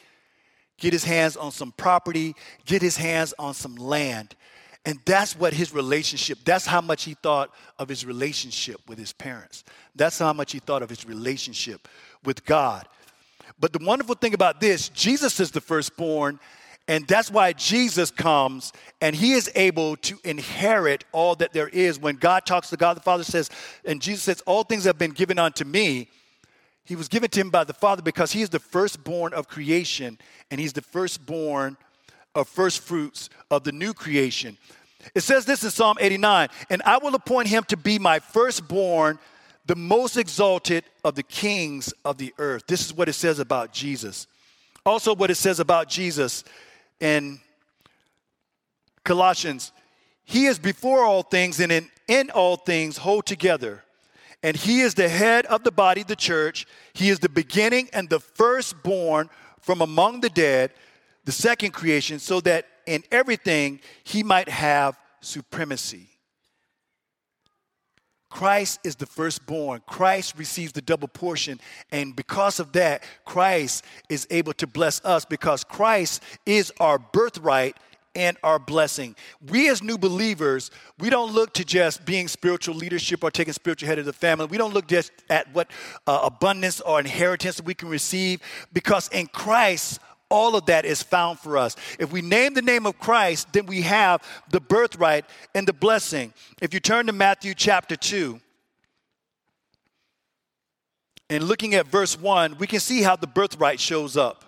get 0.79 0.93
his 0.93 1.05
hands 1.05 1.37
on 1.37 1.51
some 1.51 1.73
property, 1.73 2.35
get 2.67 2.83
his 2.83 2.97
hands 2.97 3.33
on 3.39 3.55
some 3.55 3.75
land. 3.77 4.37
And 4.85 5.01
that's 5.05 5.35
what 5.35 5.55
his 5.55 5.73
relationship, 5.75 6.39
that's 6.45 6.67
how 6.67 6.83
much 6.83 7.05
he 7.05 7.15
thought 7.15 7.51
of 7.79 7.89
his 7.89 8.05
relationship 8.05 8.81
with 8.87 8.99
his 8.99 9.13
parents. 9.13 9.65
That's 9.95 10.19
how 10.19 10.33
much 10.35 10.53
he 10.53 10.59
thought 10.59 10.83
of 10.83 10.91
his 10.91 11.07
relationship 11.07 11.89
with 12.23 12.45
God. 12.45 12.87
But 13.59 13.73
the 13.73 13.85
wonderful 13.85 14.15
thing 14.15 14.35
about 14.35 14.61
this, 14.61 14.91
Jesus 14.91 15.41
is 15.41 15.51
the 15.51 15.61
firstborn, 15.61 16.39
and 16.89 17.07
that's 17.07 17.31
why 17.31 17.53
Jesus 17.53 18.11
comes 18.13 18.73
and 19.01 19.17
he 19.17 19.33
is 19.33 19.51
able 19.57 19.97
to 19.99 20.19
inherit 20.23 21.05
all 21.11 21.35
that 21.37 21.53
there 21.53 21.69
is. 21.69 21.99
When 21.99 22.17
God 22.17 22.47
talks 22.47 22.71
to 22.71 22.77
God 22.77 22.97
the 22.97 23.01
Father 23.01 23.25
says, 23.25 23.51
and 23.85 24.01
Jesus 24.01 24.23
says, 24.23 24.41
All 24.47 24.63
things 24.63 24.85
have 24.85 24.99
been 24.99 25.11
given 25.11 25.39
unto 25.39 25.65
me. 25.65 26.09
He 26.85 26.95
was 26.95 27.09
given 27.09 27.29
to 27.31 27.41
him 27.41 27.51
by 27.51 27.65
the 27.65 27.75
Father 27.75 28.03
because 28.03 28.31
he 28.31 28.43
is 28.43 28.51
the 28.51 28.61
firstborn 28.61 29.35
of 29.35 29.49
creation 29.49 30.19
and 30.53 30.61
he's 30.61 30.73
the 30.73 30.83
firstborn 30.83 31.77
of 32.37 32.49
first 32.49 32.81
fruits 32.81 33.31
of 33.51 33.65
the 33.65 33.73
new 33.73 33.93
creation. 33.93 34.57
It 35.15 35.23
says 35.23 35.45
this 35.45 35.65
in 35.65 35.71
Psalm 35.71 35.97
89 36.01 36.49
and 36.71 36.83
I 36.83 36.99
will 36.99 37.17
appoint 37.17 37.49
him 37.49 37.65
to 37.65 37.77
be 37.77 37.99
my 37.99 38.21
firstborn, 38.21 39.19
the 39.67 39.75
most 39.75 40.17
exalted 40.17 40.85
of 41.03 41.17
the 41.17 41.25
kings 41.25 41.93
of 42.05 42.19
the 42.19 42.33
earth. 42.39 42.69
This 42.69 42.87
is 42.87 42.95
what 42.95 43.09
it 43.09 43.15
says 43.15 43.41
about 43.41 43.73
Jesus. 43.73 44.29
Also, 44.85 45.13
what 45.13 45.33
it 45.33 45.35
says 45.35 45.59
about 45.59 45.89
Jesus 45.89 46.45
in 47.01 47.41
Colossians, 49.05 49.73
He 50.25 50.47
is 50.47 50.59
before 50.59 51.05
all 51.05 51.23
things 51.23 51.61
and 51.61 51.73
in, 51.73 51.91
in 52.09 52.31
all 52.31 52.57
things 52.57 52.99
hold 52.99 53.27
together. 53.27 53.85
And 54.43 54.57
He 54.57 54.81
is 54.81 54.95
the 54.95 55.09
head 55.09 55.47
of 55.47 55.65
the 55.65 55.73
body, 55.73 56.03
the 56.03 56.17
church. 56.17 56.67
He 56.93 57.09
is 57.09 57.19
the 57.19 57.29
beginning 57.29 57.89
and 57.93 58.09
the 58.09 58.21
firstborn 58.21 59.31
from 59.61 59.81
among 59.81 60.21
the 60.21 60.31
dead, 60.31 60.73
the 61.25 61.33
second 61.33 61.73
creation, 61.73 62.19
so 62.19 62.41
that 62.43 62.67
in 62.87 63.03
everything 63.11 63.81
He 64.05 64.23
might 64.23 64.49
have 64.49 64.99
supremacy. 65.21 66.09
Christ 68.29 68.81
is 68.85 68.97
the 68.97 69.07
firstborn. 69.07 69.83
Christ 69.87 70.37
receives 70.37 70.73
the 70.73 70.83
double 70.83 71.09
portion. 71.09 71.61
And 71.93 72.15
because 72.15 72.61
of 72.61 72.73
that, 72.73 73.03
Christ 73.25 73.85
is 74.09 74.27
able 74.31 74.53
to 74.55 74.67
bless 74.67 75.05
us 75.05 75.25
because 75.25 75.65
Christ 75.65 76.23
is 76.45 76.73
our 76.81 76.99
birthright 76.99 77.77
and 78.17 78.37
our 78.43 78.59
blessing. 78.59 79.15
We 79.51 79.69
as 79.69 79.83
new 79.83 79.99
believers, 79.99 80.71
we 80.99 81.11
don't 81.11 81.33
look 81.33 81.53
to 81.55 81.65
just 81.65 82.05
being 82.05 82.29
spiritual 82.29 82.75
leadership 82.75 83.23
or 83.23 83.31
taking 83.31 83.53
spiritual 83.53 83.89
head 83.89 83.99
of 83.99 84.07
the 84.07 84.13
family. 84.13 84.47
We 84.47 84.57
don't 84.57 84.73
look 84.73 84.89
just 84.89 85.13
at 85.29 85.53
what 85.55 85.71
uh, 86.07 86.21
abundance 86.25 86.81
or 86.81 86.99
inheritance 86.99 87.61
we 87.61 87.75
can 87.75 87.89
receive 87.89 88.41
because 88.73 89.09
in 89.09 89.27
Christ, 89.27 90.01
all 90.31 90.57
of 90.57 90.67
that 90.67 90.85
is 90.85 91.03
found 91.03 91.39
for 91.39 91.57
us. 91.57 91.77
If 91.99 92.13
we 92.13 92.23
name 92.23 92.55
the 92.55 92.63
name 92.63 92.87
of 92.87 92.99
Christ, 92.99 93.53
then 93.53 93.67
we 93.67 93.83
have 93.83 94.23
the 94.51 94.61
birthright 94.61 95.25
and 95.55 95.67
the 95.67 95.73
blessing. 95.73 96.33
If 96.61 96.75
you 96.75 96.81
turn 96.81 97.07
to 97.07 97.13
Matthew 97.13 97.55
chapter 97.55 97.97
2, 97.97 98.41
and 101.29 101.45
looking 101.45 101.75
at 101.75 101.87
verse 101.87 102.19
1, 102.19 102.59
we 102.59 102.67
can 102.67 102.81
see 102.81 103.03
how 103.03 103.17
the 103.17 103.27
birthright 103.27 103.81
shows 103.81 104.17
up. 104.17 104.45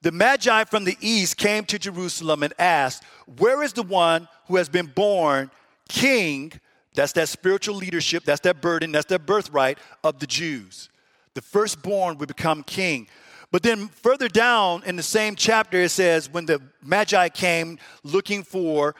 The 0.00 0.12
Magi 0.12 0.64
from 0.64 0.84
the 0.84 0.96
east 1.00 1.36
came 1.36 1.64
to 1.64 1.78
Jerusalem 1.78 2.44
and 2.44 2.52
asked, 2.58 3.02
Where 3.38 3.62
is 3.64 3.72
the 3.72 3.82
one 3.82 4.28
who 4.46 4.56
has 4.56 4.68
been 4.68 4.86
born 4.86 5.50
king? 5.88 6.52
That's 6.94 7.12
that 7.12 7.28
spiritual 7.28 7.74
leadership, 7.74 8.24
that's 8.24 8.40
that 8.42 8.60
burden, 8.60 8.92
that's 8.92 9.06
that 9.06 9.26
birthright 9.26 9.78
of 10.04 10.20
the 10.20 10.26
Jews. 10.26 10.88
The 11.34 11.42
firstborn 11.42 12.18
would 12.18 12.28
become 12.28 12.62
king. 12.62 13.08
But 13.50 13.62
then 13.62 13.88
further 13.88 14.28
down 14.28 14.82
in 14.84 14.96
the 14.96 15.02
same 15.02 15.34
chapter, 15.34 15.80
it 15.80 15.90
says, 15.90 16.30
When 16.30 16.46
the 16.46 16.60
Magi 16.82 17.28
came 17.30 17.78
looking 18.04 18.42
for 18.42 18.94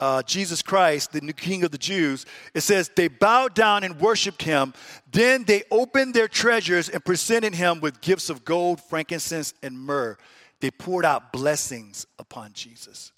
uh, 0.00 0.22
Jesus 0.22 0.62
Christ, 0.62 1.12
the 1.12 1.20
new 1.20 1.34
King 1.34 1.64
of 1.64 1.70
the 1.70 1.78
Jews, 1.78 2.24
it 2.54 2.62
says 2.62 2.90
they 2.96 3.08
bowed 3.08 3.54
down 3.54 3.84
and 3.84 4.00
worshiped 4.00 4.42
him. 4.42 4.72
Then 5.12 5.44
they 5.44 5.64
opened 5.70 6.14
their 6.14 6.28
treasures 6.28 6.88
and 6.88 7.04
presented 7.04 7.54
him 7.54 7.80
with 7.80 8.00
gifts 8.00 8.30
of 8.30 8.44
gold, 8.44 8.80
frankincense, 8.80 9.52
and 9.62 9.78
myrrh. 9.78 10.16
They 10.60 10.70
poured 10.70 11.04
out 11.04 11.32
blessings 11.32 12.06
upon 12.18 12.54
Jesus. 12.54 13.12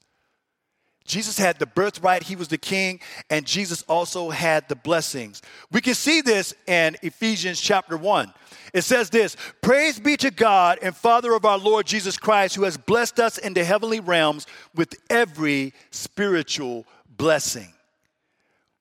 Jesus 1.04 1.38
had 1.38 1.58
the 1.58 1.66
birthright, 1.66 2.22
he 2.22 2.36
was 2.36 2.48
the 2.48 2.58
king, 2.58 3.00
and 3.28 3.46
Jesus 3.46 3.82
also 3.88 4.30
had 4.30 4.68
the 4.68 4.76
blessings. 4.76 5.42
We 5.70 5.80
can 5.80 5.94
see 5.94 6.20
this 6.20 6.54
in 6.66 6.96
Ephesians 7.02 7.60
chapter 7.60 7.96
1. 7.96 8.32
It 8.72 8.82
says 8.82 9.10
this 9.10 9.36
Praise 9.60 9.98
be 9.98 10.16
to 10.18 10.30
God 10.30 10.78
and 10.82 10.96
Father 10.96 11.34
of 11.34 11.44
our 11.44 11.58
Lord 11.58 11.86
Jesus 11.86 12.16
Christ, 12.16 12.54
who 12.54 12.64
has 12.64 12.76
blessed 12.76 13.20
us 13.20 13.38
in 13.38 13.54
the 13.54 13.64
heavenly 13.64 14.00
realms 14.00 14.46
with 14.74 14.94
every 15.10 15.74
spiritual 15.90 16.86
blessing. 17.16 17.72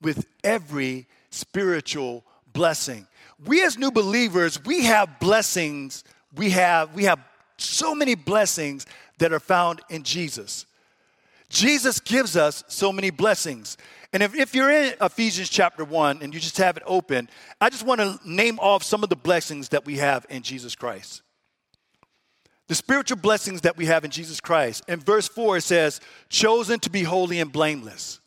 With 0.02 0.26
every 0.44 1.08
spiritual 1.30 2.24
blessing. 2.54 3.08
We 3.46 3.64
as 3.64 3.78
new 3.78 3.92
believers, 3.92 4.64
we 4.64 4.84
have 4.86 5.20
blessings. 5.20 6.04
We 6.36 6.52
have, 6.52 6.94
we 6.94 7.06
have 7.06 7.20
so 7.58 7.96
many 7.96 8.16
blessings 8.16 8.86
that 9.18 9.34
are 9.34 9.40
found 9.40 9.82
in 9.90 10.04
Jesus. 10.04 10.66
Jesus 11.52 12.00
gives 12.00 12.38
us 12.38 12.64
so 12.68 12.92
many 12.92 13.10
blessings. 13.10 13.78
And 14.14 14.24
if, 14.24 14.34
if 14.34 14.56
you're 14.56 14.72
in 14.72 14.94
Ephesians 15.02 15.50
chapter 15.50 15.84
1 15.84 16.20
and 16.22 16.34
you 16.34 16.40
just 16.40 16.58
have 16.58 16.78
it 16.78 16.84
open, 16.86 17.30
I 17.60 17.70
just 17.70 17.86
want 17.86 18.00
to 18.02 18.20
name 18.26 18.58
off 18.60 18.84
some 18.84 19.04
of 19.04 19.10
the 19.10 19.16
blessings 19.16 19.70
that 19.70 19.86
we 19.86 19.98
have 19.98 20.26
in 20.30 20.44
Jesus 20.44 20.76
Christ. 20.76 21.22
The 22.68 22.76
spiritual 22.76 23.18
blessings 23.18 23.62
that 23.62 23.76
we 23.76 23.86
have 23.88 24.06
in 24.06 24.12
Jesus 24.12 24.40
Christ. 24.40 24.84
In 24.88 25.00
verse 25.02 25.28
4, 25.28 25.58
it 25.58 25.62
says, 25.62 26.00
chosen 26.30 26.80
to 26.80 26.90
be 26.90 27.04
holy 27.04 27.40
and 27.40 27.52
blameless. 27.52 28.22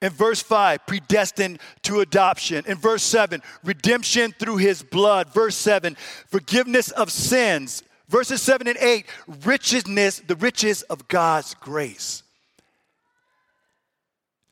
In 0.00 0.10
verse 0.10 0.42
5, 0.42 0.86
predestined 0.86 1.58
to 1.82 2.00
adoption. 2.00 2.64
In 2.68 2.76
verse 2.76 3.02
7, 3.02 3.42
redemption 3.64 4.32
through 4.38 4.58
his 4.58 4.82
blood. 4.82 5.32
Verse 5.32 5.56
7, 5.56 5.96
forgiveness 6.28 6.92
of 6.92 7.10
sins. 7.10 7.82
Verses 8.08 8.40
7 8.40 8.68
and 8.68 8.78
8, 8.78 9.06
richness, 9.44 10.20
the 10.20 10.36
riches 10.36 10.82
of 10.82 11.08
God's 11.08 11.54
grace. 11.54 12.22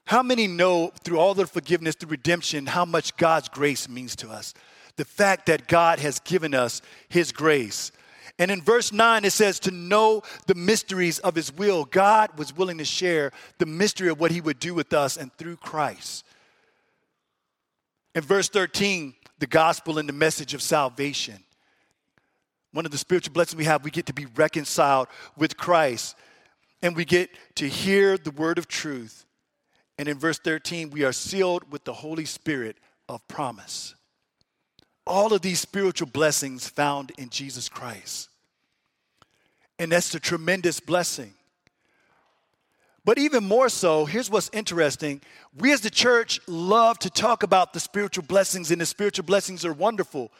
How 0.06 0.22
many 0.22 0.46
know 0.46 0.92
through 1.02 1.18
all 1.18 1.34
the 1.34 1.46
forgiveness, 1.46 1.94
through 1.94 2.10
redemption, 2.10 2.66
how 2.66 2.84
much 2.84 3.16
God's 3.16 3.48
grace 3.48 3.88
means 3.88 4.16
to 4.16 4.28
us? 4.28 4.54
The 4.96 5.04
fact 5.04 5.46
that 5.46 5.66
God 5.66 5.98
has 6.00 6.20
given 6.20 6.54
us 6.54 6.82
His 7.08 7.32
grace. 7.32 7.90
And 8.38 8.50
in 8.50 8.60
verse 8.60 8.92
9, 8.92 9.24
it 9.24 9.30
says, 9.30 9.60
to 9.60 9.70
know 9.70 10.22
the 10.46 10.56
mysteries 10.56 11.20
of 11.20 11.36
His 11.36 11.52
will. 11.52 11.84
God 11.84 12.36
was 12.36 12.56
willing 12.56 12.78
to 12.78 12.84
share 12.84 13.30
the 13.58 13.66
mystery 13.66 14.08
of 14.08 14.18
what 14.18 14.32
He 14.32 14.40
would 14.40 14.58
do 14.58 14.74
with 14.74 14.92
us 14.92 15.16
and 15.16 15.32
through 15.34 15.56
Christ. 15.56 16.24
In 18.14 18.22
verse 18.22 18.48
13, 18.48 19.14
the 19.38 19.46
gospel 19.46 19.98
and 19.98 20.08
the 20.08 20.12
message 20.12 20.54
of 20.54 20.62
salvation. 20.62 21.44
One 22.74 22.84
of 22.84 22.90
the 22.90 22.98
spiritual 22.98 23.32
blessings 23.32 23.56
we 23.56 23.66
have, 23.66 23.84
we 23.84 23.92
get 23.92 24.06
to 24.06 24.12
be 24.12 24.26
reconciled 24.26 25.06
with 25.36 25.56
Christ 25.56 26.16
and 26.82 26.96
we 26.96 27.04
get 27.04 27.30
to 27.54 27.68
hear 27.68 28.18
the 28.18 28.32
word 28.32 28.58
of 28.58 28.66
truth. 28.66 29.26
And 29.96 30.08
in 30.08 30.18
verse 30.18 30.40
13, 30.40 30.90
we 30.90 31.04
are 31.04 31.12
sealed 31.12 31.70
with 31.70 31.84
the 31.84 31.92
Holy 31.92 32.24
Spirit 32.24 32.76
of 33.08 33.26
promise. 33.28 33.94
All 35.06 35.32
of 35.32 35.40
these 35.40 35.60
spiritual 35.60 36.08
blessings 36.08 36.68
found 36.68 37.12
in 37.16 37.30
Jesus 37.30 37.68
Christ. 37.68 38.28
And 39.78 39.92
that's 39.92 40.12
a 40.12 40.20
tremendous 40.20 40.80
blessing. 40.80 41.32
But 43.04 43.18
even 43.18 43.44
more 43.44 43.68
so, 43.68 44.04
here's 44.04 44.30
what's 44.30 44.50
interesting. 44.52 45.20
We 45.56 45.72
as 45.72 45.80
the 45.80 45.90
church 45.90 46.40
love 46.48 46.98
to 47.00 47.10
talk 47.10 47.44
about 47.44 47.72
the 47.72 47.78
spiritual 47.78 48.24
blessings, 48.24 48.72
and 48.72 48.80
the 48.80 48.86
spiritual 48.86 49.26
blessings 49.26 49.64
are 49.64 49.72
wonderful. 49.72 50.32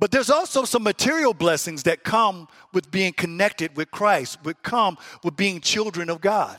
But 0.00 0.10
there's 0.10 0.30
also 0.30 0.64
some 0.64 0.82
material 0.82 1.34
blessings 1.34 1.82
that 1.82 2.02
come 2.02 2.48
with 2.72 2.90
being 2.90 3.12
connected 3.12 3.76
with 3.76 3.90
Christ, 3.90 4.38
would 4.44 4.62
come 4.62 4.96
with 5.22 5.36
being 5.36 5.60
children 5.60 6.08
of 6.08 6.22
God. 6.22 6.58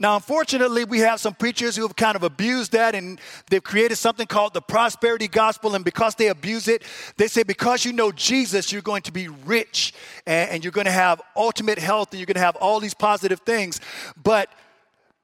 Now, 0.00 0.16
unfortunately, 0.16 0.84
we 0.84 0.98
have 1.00 1.20
some 1.20 1.34
preachers 1.34 1.76
who 1.76 1.82
have 1.82 1.94
kind 1.94 2.16
of 2.16 2.22
abused 2.24 2.72
that 2.72 2.94
and 2.94 3.20
they've 3.50 3.62
created 3.62 3.96
something 3.96 4.26
called 4.26 4.54
the 4.54 4.62
prosperity 4.62 5.28
gospel. 5.28 5.74
And 5.74 5.84
because 5.84 6.14
they 6.16 6.28
abuse 6.28 6.68
it, 6.68 6.82
they 7.18 7.28
say, 7.28 7.42
because 7.44 7.84
you 7.84 7.92
know 7.92 8.10
Jesus, 8.10 8.72
you're 8.72 8.82
going 8.82 9.02
to 9.02 9.12
be 9.12 9.28
rich 9.28 9.92
and, 10.26 10.50
and 10.50 10.64
you're 10.64 10.72
going 10.72 10.86
to 10.86 10.90
have 10.90 11.20
ultimate 11.36 11.78
health 11.78 12.10
and 12.10 12.18
you're 12.18 12.26
going 12.26 12.34
to 12.34 12.40
have 12.40 12.56
all 12.56 12.80
these 12.80 12.94
positive 12.94 13.40
things. 13.40 13.78
But 14.20 14.48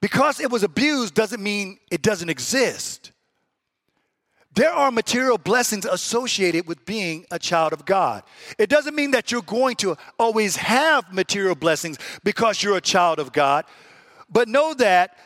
because 0.02 0.40
it 0.40 0.50
was 0.50 0.62
abused 0.62 1.14
doesn't 1.14 1.42
mean 1.42 1.78
it 1.90 2.02
doesn't 2.02 2.28
exist. 2.28 3.12
There 4.56 4.72
are 4.72 4.90
material 4.90 5.36
blessings 5.36 5.84
associated 5.84 6.66
with 6.66 6.86
being 6.86 7.26
a 7.30 7.38
child 7.38 7.74
of 7.74 7.84
God. 7.84 8.22
It 8.58 8.70
doesn't 8.70 8.94
mean 8.94 9.10
that 9.10 9.30
you're 9.30 9.42
going 9.42 9.76
to 9.76 9.98
always 10.18 10.56
have 10.56 11.12
material 11.12 11.54
blessings 11.54 11.98
because 12.24 12.62
you're 12.62 12.78
a 12.78 12.80
child 12.80 13.18
of 13.18 13.34
God, 13.34 13.66
but 14.30 14.48
know 14.48 14.72
that 14.72 15.18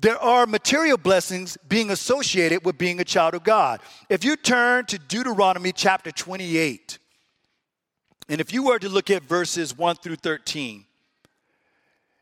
there 0.00 0.18
are 0.18 0.44
material 0.44 0.98
blessings 0.98 1.56
being 1.68 1.92
associated 1.92 2.64
with 2.64 2.76
being 2.76 2.98
a 2.98 3.04
child 3.04 3.34
of 3.34 3.44
God. 3.44 3.78
If 4.08 4.24
you 4.24 4.34
turn 4.34 4.86
to 4.86 4.98
Deuteronomy 4.98 5.70
chapter 5.70 6.10
28, 6.10 6.98
and 8.28 8.40
if 8.40 8.52
you 8.52 8.64
were 8.64 8.80
to 8.80 8.88
look 8.88 9.08
at 9.08 9.22
verses 9.22 9.78
1 9.78 9.96
through 9.96 10.16
13, 10.16 10.84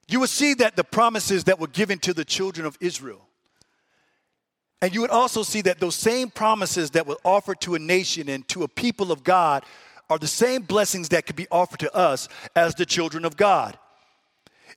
you 0.06 0.21
will 0.21 0.26
see 0.26 0.52
that 0.54 0.76
the 0.76 0.85
promises 0.85 1.44
that 1.44 1.59
were 1.59 1.66
given 1.66 1.99
to 2.00 2.12
the 2.12 2.26
children 2.26 2.66
of 2.66 2.76
Israel 2.78 3.26
and 4.82 4.92
you 4.92 5.00
would 5.00 5.10
also 5.10 5.44
see 5.44 5.60
that 5.62 5.78
those 5.78 5.94
same 5.94 6.28
promises 6.28 6.90
that 6.90 7.06
were 7.06 7.16
offered 7.24 7.60
to 7.60 7.76
a 7.76 7.78
nation 7.78 8.28
and 8.28 8.46
to 8.48 8.64
a 8.64 8.68
people 8.68 9.12
of 9.12 9.22
God 9.22 9.64
are 10.10 10.18
the 10.18 10.26
same 10.26 10.62
blessings 10.62 11.08
that 11.10 11.24
could 11.24 11.36
be 11.36 11.46
offered 11.52 11.78
to 11.80 11.94
us 11.94 12.28
as 12.56 12.74
the 12.74 12.84
children 12.84 13.24
of 13.24 13.36
God. 13.36 13.78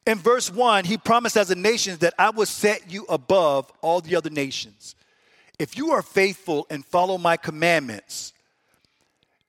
In 0.05 0.19
verse 0.19 0.51
1, 0.51 0.85
he 0.85 0.97
promised 0.97 1.35
as 1.35 1.49
a 1.49 1.55
nation 1.55 1.97
that 1.97 2.13
I 2.19 2.29
will 2.29 2.45
set 2.45 2.91
you 2.91 3.05
above 3.09 3.71
all 3.81 3.99
the 3.99 4.15
other 4.15 4.29
nations. 4.29 4.95
If 5.57 5.75
you 5.75 5.91
are 5.91 6.03
faithful 6.03 6.67
and 6.69 6.85
follow 6.85 7.17
my 7.17 7.35
commandments, 7.35 8.33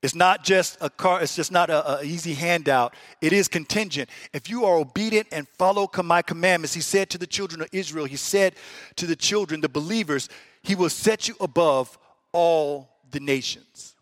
it's 0.06 0.14
not 0.14 0.44
just 0.44 0.78
a 0.80 0.88
car, 0.88 1.20
it's 1.20 1.34
just 1.34 1.50
not 1.50 1.68
an 1.68 2.06
easy 2.06 2.32
handout. 2.32 2.94
It 3.20 3.32
is 3.32 3.48
contingent. 3.48 4.08
If 4.32 4.48
you 4.48 4.64
are 4.64 4.76
obedient 4.76 5.26
and 5.32 5.48
follow 5.58 5.90
my 6.04 6.22
commandments, 6.22 6.74
he 6.74 6.80
said 6.80 7.10
to 7.10 7.18
the 7.18 7.26
children 7.26 7.60
of 7.60 7.68
Israel, 7.72 8.04
he 8.04 8.14
said 8.14 8.54
to 8.94 9.06
the 9.06 9.16
children, 9.16 9.62
the 9.62 9.68
believers, 9.68 10.28
he 10.62 10.76
will 10.76 10.90
set 10.90 11.26
you 11.26 11.34
above 11.40 11.98
all 12.30 12.88
the 13.10 13.18
nations. 13.18 13.96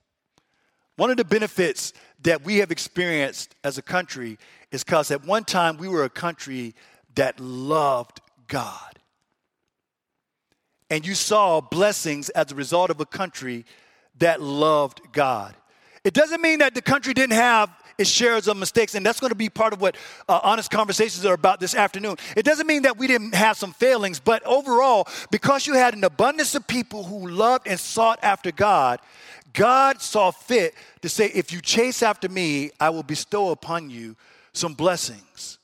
One 0.96 1.10
of 1.10 1.16
the 1.16 1.24
benefits 1.24 1.94
that 2.20 2.44
we 2.44 2.58
have 2.58 2.70
experienced 2.70 3.54
as 3.64 3.78
a 3.78 3.82
country 3.82 4.36
is 4.72 4.84
because 4.84 5.10
at 5.10 5.24
one 5.24 5.44
time 5.44 5.78
we 5.78 5.88
were 5.88 6.04
a 6.04 6.10
country 6.10 6.74
that 7.14 7.40
loved 7.40 8.20
God. 8.46 8.98
And 10.90 11.06
you 11.06 11.14
saw 11.14 11.62
blessings 11.62 12.28
as 12.28 12.52
a 12.52 12.54
result 12.54 12.90
of 12.90 13.00
a 13.00 13.06
country 13.06 13.64
that 14.18 14.42
loved 14.42 15.00
God. 15.14 15.54
It 16.04 16.12
doesn't 16.14 16.42
mean 16.42 16.58
that 16.58 16.74
the 16.74 16.82
country 16.82 17.14
didn't 17.14 17.36
have 17.36 17.70
its 17.96 18.10
shares 18.10 18.48
of 18.48 18.56
mistakes, 18.56 18.94
and 18.94 19.06
that's 19.06 19.20
going 19.20 19.30
to 19.30 19.36
be 19.36 19.48
part 19.48 19.72
of 19.72 19.80
what 19.80 19.96
uh, 20.28 20.40
honest 20.42 20.70
conversations 20.70 21.24
are 21.24 21.34
about 21.34 21.60
this 21.60 21.74
afternoon. 21.74 22.16
It 22.36 22.44
doesn't 22.44 22.66
mean 22.66 22.82
that 22.82 22.98
we 22.98 23.06
didn't 23.06 23.34
have 23.34 23.56
some 23.56 23.72
failings, 23.72 24.20
but 24.20 24.42
overall, 24.44 25.08
because 25.30 25.66
you 25.66 25.74
had 25.74 25.94
an 25.94 26.04
abundance 26.04 26.54
of 26.54 26.66
people 26.66 27.04
who 27.04 27.28
loved 27.28 27.66
and 27.66 27.78
sought 27.78 28.18
after 28.22 28.52
God, 28.52 29.00
God 29.52 30.02
saw 30.02 30.30
fit 30.30 30.74
to 31.02 31.08
say, 31.08 31.26
If 31.26 31.52
you 31.52 31.60
chase 31.60 32.02
after 32.02 32.28
me, 32.28 32.70
I 32.80 32.90
will 32.90 33.04
bestow 33.04 33.50
upon 33.50 33.88
you 33.88 34.16
some 34.52 34.74
blessings. 34.74 35.58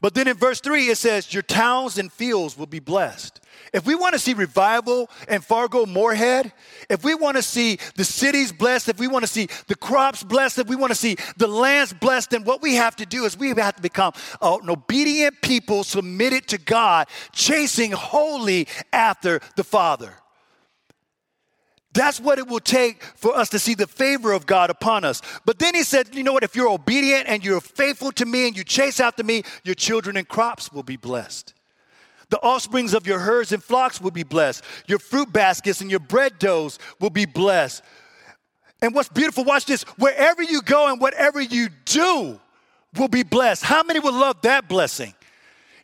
But 0.00 0.14
then 0.14 0.28
in 0.28 0.36
verse 0.36 0.60
3, 0.60 0.88
it 0.88 0.96
says, 0.96 1.32
Your 1.32 1.42
towns 1.42 1.98
and 1.98 2.12
fields 2.12 2.56
will 2.56 2.66
be 2.66 2.80
blessed. 2.80 3.40
If 3.72 3.86
we 3.86 3.94
want 3.94 4.14
to 4.14 4.18
see 4.18 4.32
revival 4.32 5.10
in 5.28 5.42
Fargo 5.42 5.86
Moorhead, 5.86 6.52
if 6.88 7.04
we 7.04 7.14
want 7.14 7.36
to 7.36 7.42
see 7.42 7.78
the 7.94 8.04
cities 8.04 8.52
blessed, 8.52 8.88
if 8.88 8.98
we 8.98 9.06
want 9.06 9.24
to 9.24 9.30
see 9.30 9.48
the 9.66 9.74
crops 9.74 10.22
blessed, 10.22 10.58
if 10.58 10.68
we 10.68 10.76
want 10.76 10.90
to 10.90 10.98
see 10.98 11.16
the 11.36 11.46
lands 11.46 11.92
blessed, 11.92 12.30
then 12.30 12.44
what 12.44 12.62
we 12.62 12.74
have 12.76 12.96
to 12.96 13.06
do 13.06 13.24
is 13.24 13.36
we 13.36 13.48
have 13.48 13.76
to 13.76 13.82
become 13.82 14.12
an 14.40 14.70
obedient 14.70 15.40
people 15.42 15.84
submitted 15.84 16.46
to 16.48 16.58
God, 16.58 17.08
chasing 17.32 17.92
wholly 17.92 18.66
after 18.92 19.40
the 19.56 19.64
Father. 19.64 20.14
That's 21.92 22.20
what 22.20 22.38
it 22.38 22.46
will 22.46 22.60
take 22.60 23.02
for 23.02 23.36
us 23.36 23.48
to 23.50 23.58
see 23.58 23.74
the 23.74 23.86
favor 23.86 24.32
of 24.32 24.46
God 24.46 24.70
upon 24.70 25.04
us. 25.04 25.20
But 25.44 25.58
then 25.58 25.74
he 25.74 25.82
said, 25.82 26.14
you 26.14 26.22
know 26.22 26.32
what? 26.32 26.44
If 26.44 26.54
you're 26.54 26.70
obedient 26.70 27.28
and 27.28 27.44
you're 27.44 27.60
faithful 27.60 28.12
to 28.12 28.24
me 28.24 28.46
and 28.46 28.56
you 28.56 28.62
chase 28.62 29.00
after 29.00 29.24
me, 29.24 29.42
your 29.64 29.74
children 29.74 30.16
and 30.16 30.28
crops 30.28 30.72
will 30.72 30.84
be 30.84 30.96
blessed. 30.96 31.52
The 32.28 32.38
offsprings 32.38 32.94
of 32.94 33.08
your 33.08 33.18
herds 33.18 33.50
and 33.50 33.62
flocks 33.62 34.00
will 34.00 34.12
be 34.12 34.22
blessed. 34.22 34.62
Your 34.86 35.00
fruit 35.00 35.32
baskets 35.32 35.80
and 35.80 35.90
your 35.90 35.98
bread 35.98 36.38
doughs 36.38 36.78
will 37.00 37.10
be 37.10 37.26
blessed. 37.26 37.82
And 38.80 38.94
what's 38.94 39.08
beautiful, 39.08 39.44
watch 39.44 39.66
this 39.66 39.82
wherever 39.98 40.42
you 40.42 40.62
go 40.62 40.90
and 40.90 41.00
whatever 41.00 41.40
you 41.40 41.68
do 41.86 42.40
will 42.96 43.08
be 43.08 43.24
blessed. 43.24 43.64
How 43.64 43.82
many 43.82 43.98
would 43.98 44.14
love 44.14 44.40
that 44.42 44.68
blessing? 44.68 45.12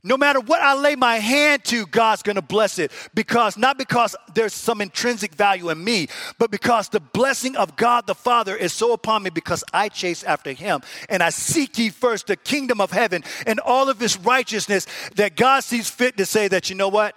No 0.06 0.16
matter 0.16 0.38
what 0.38 0.62
I 0.62 0.74
lay 0.74 0.94
my 0.94 1.16
hand 1.16 1.64
to, 1.64 1.84
God's 1.86 2.22
gonna 2.22 2.40
bless 2.40 2.78
it. 2.78 2.92
Because, 3.12 3.58
not 3.58 3.76
because 3.76 4.14
there's 4.34 4.54
some 4.54 4.80
intrinsic 4.80 5.34
value 5.34 5.68
in 5.68 5.82
me, 5.82 6.06
but 6.38 6.52
because 6.52 6.88
the 6.88 7.00
blessing 7.00 7.56
of 7.56 7.74
God 7.74 8.06
the 8.06 8.14
Father 8.14 8.54
is 8.54 8.72
so 8.72 8.92
upon 8.92 9.24
me 9.24 9.30
because 9.30 9.64
I 9.72 9.88
chase 9.88 10.22
after 10.22 10.52
Him. 10.52 10.82
And 11.08 11.24
I 11.24 11.30
seek 11.30 11.76
ye 11.76 11.90
first 11.90 12.28
the 12.28 12.36
kingdom 12.36 12.80
of 12.80 12.92
heaven 12.92 13.24
and 13.48 13.58
all 13.58 13.88
of 13.88 13.98
His 13.98 14.16
righteousness 14.16 14.86
that 15.16 15.34
God 15.34 15.64
sees 15.64 15.90
fit 15.90 16.16
to 16.18 16.24
say 16.24 16.46
that, 16.46 16.70
you 16.70 16.76
know 16.76 16.88
what? 16.88 17.16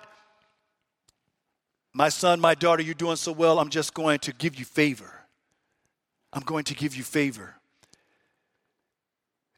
My 1.93 2.09
son, 2.09 2.39
my 2.39 2.55
daughter, 2.55 2.81
you're 2.81 2.95
doing 2.95 3.17
so 3.17 3.31
well, 3.31 3.59
I'm 3.59 3.69
just 3.69 3.93
going 3.93 4.17
to 4.19 4.33
give 4.33 4.55
you 4.55 4.65
favor. 4.65 5.13
I'm 6.33 6.41
going 6.41 6.63
to 6.63 6.73
give 6.73 6.95
you 6.95 7.03
favor. 7.03 7.58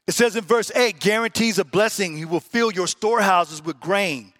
It 0.06 0.12
says 0.12 0.34
in 0.36 0.44
verse 0.44 0.72
8 0.74 0.98
guarantees 0.98 1.58
a 1.58 1.64
blessing. 1.64 2.16
He 2.16 2.24
will 2.24 2.40
fill 2.40 2.72
your 2.72 2.86
storehouses 2.86 3.64
with 3.64 3.78
grain. 3.80 4.32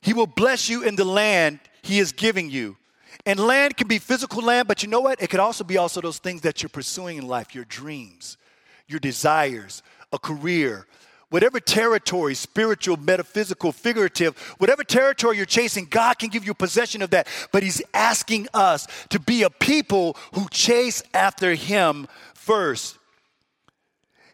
He 0.00 0.14
will 0.14 0.26
bless 0.26 0.68
you 0.68 0.82
in 0.82 0.96
the 0.96 1.04
land 1.04 1.60
he 1.82 1.98
is 1.98 2.12
giving 2.12 2.50
you. 2.50 2.76
And 3.26 3.38
land 3.38 3.76
can 3.76 3.88
be 3.88 3.98
physical 3.98 4.42
land, 4.42 4.66
but 4.66 4.82
you 4.82 4.88
know 4.88 5.00
what? 5.00 5.22
It 5.22 5.30
could 5.30 5.40
also 5.40 5.64
be 5.64 5.76
also 5.76 6.00
those 6.00 6.18
things 6.18 6.40
that 6.40 6.62
you're 6.62 6.70
pursuing 6.70 7.18
in 7.18 7.28
life, 7.28 7.54
your 7.54 7.64
dreams, 7.64 8.36
your 8.88 8.98
desires, 8.98 9.82
a 10.12 10.18
career, 10.18 10.86
whatever 11.30 11.60
territory, 11.60 12.34
spiritual, 12.34 12.96
metaphysical, 12.96 13.70
figurative, 13.70 14.36
whatever 14.58 14.82
territory 14.82 15.36
you're 15.36 15.46
chasing, 15.46 15.86
God 15.86 16.18
can 16.18 16.30
give 16.30 16.44
you 16.44 16.52
possession 16.52 17.00
of 17.00 17.10
that. 17.10 17.28
But 17.52 17.62
He's 17.62 17.82
asking 17.94 18.48
us 18.54 18.88
to 19.10 19.20
be 19.20 19.44
a 19.44 19.50
people 19.50 20.16
who 20.34 20.48
chase 20.50 21.02
after 21.14 21.54
Him 21.54 22.08
first. 22.34 22.98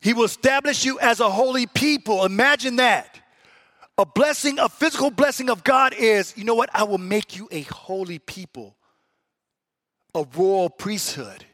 He 0.01 0.13
will 0.13 0.25
establish 0.25 0.85
you 0.85 0.99
as 1.01 1.21
a 1.21 1.31
holy 1.31 1.67
people. 1.67 2.25
Imagine 2.25 2.77
that. 2.77 3.21
A 3.97 4.07
blessing, 4.07 4.59
a 4.61 4.69
physical 4.69 5.11
blessing 5.11 5.51
of 5.51 5.65
God 5.65 5.93
is, 5.93 6.37
you 6.37 6.45
know 6.45 6.55
what? 6.55 6.71
I 6.73 6.85
will 6.85 6.99
make 6.99 7.37
you 7.37 7.49
a 7.51 7.63
holy 7.63 8.21
people, 8.21 8.77
a 10.15 10.25
royal 10.37 10.71
priesthood. 10.71 11.45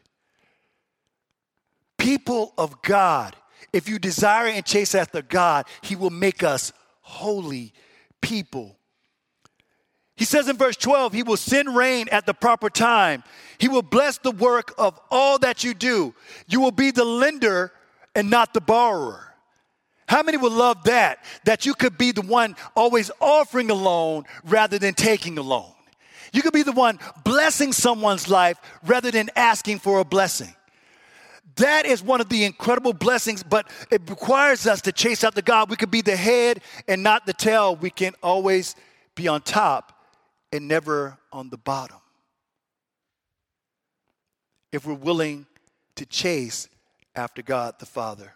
People 1.97 2.53
of 2.57 2.83
God. 2.83 3.35
If 3.73 3.89
you 3.89 3.97
desire 3.97 4.47
and 4.47 4.63
chase 4.63 4.93
after 4.93 5.23
God, 5.23 5.65
He 5.81 5.95
will 5.95 6.11
make 6.11 6.43
us 6.43 6.71
holy 7.01 7.73
people. 8.21 8.77
He 10.15 10.23
says 10.23 10.47
in 10.47 10.55
verse 10.55 10.77
12, 10.77 11.13
He 11.13 11.23
will 11.23 11.37
send 11.37 11.75
rain 11.75 12.07
at 12.11 12.25
the 12.25 12.33
proper 12.33 12.69
time. 12.69 13.23
He 13.57 13.67
will 13.67 13.81
bless 13.81 14.17
the 14.19 14.31
work 14.31 14.73
of 14.77 14.99
all 15.09 15.39
that 15.39 15.63
you 15.63 15.73
do. 15.73 16.13
You 16.47 16.61
will 16.61 16.71
be 16.71 16.91
the 16.91 17.03
lender 17.03 17.71
and 18.15 18.29
not 18.29 18.53
the 18.53 18.61
borrower. 18.61 19.21
How 20.07 20.23
many 20.23 20.37
would 20.37 20.51
love 20.51 20.83
that? 20.83 21.23
That 21.45 21.65
you 21.65 21.73
could 21.73 21.97
be 21.97 22.11
the 22.11 22.21
one 22.21 22.55
always 22.75 23.11
offering 23.19 23.69
a 23.71 23.73
loan 23.73 24.23
rather 24.43 24.77
than 24.77 24.93
taking 24.93 25.37
a 25.37 25.41
loan. 25.41 25.71
You 26.31 26.41
could 26.41 26.53
be 26.53 26.63
the 26.63 26.71
one 26.71 26.99
blessing 27.23 27.71
someone's 27.71 28.29
life 28.29 28.59
rather 28.85 29.09
than 29.09 29.29
asking 29.35 29.79
for 29.79 29.99
a 29.99 30.05
blessing. 30.05 30.53
That 31.55 31.85
is 31.85 32.03
one 32.03 32.19
of 32.19 32.27
the 32.27 32.43
incredible 32.43 32.91
blessings, 32.91 33.41
but 33.41 33.69
it 33.89 34.01
requires 34.09 34.67
us 34.67 34.81
to 34.81 34.91
chase 34.91 35.23
after 35.23 35.41
God. 35.41 35.69
We 35.69 35.77
could 35.77 35.91
be 35.91 36.01
the 36.01 36.15
head 36.15 36.61
and 36.87 37.01
not 37.01 37.25
the 37.25 37.33
tail. 37.33 37.75
We 37.75 37.89
can 37.89 38.13
always 38.21 38.75
be 39.15 39.27
on 39.29 39.41
top 39.41 39.97
and 40.51 40.67
never 40.67 41.17
on 41.31 41.49
the 41.49 41.57
bottom. 41.57 41.97
If 44.73 44.85
we're 44.85 44.93
willing 44.93 45.45
to 45.95 46.05
chase 46.05 46.67
after 47.15 47.41
God 47.41 47.75
the 47.79 47.85
Father. 47.85 48.33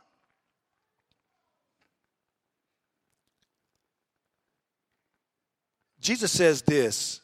Jesus 6.00 6.32
says 6.32 6.62
this 6.62 7.22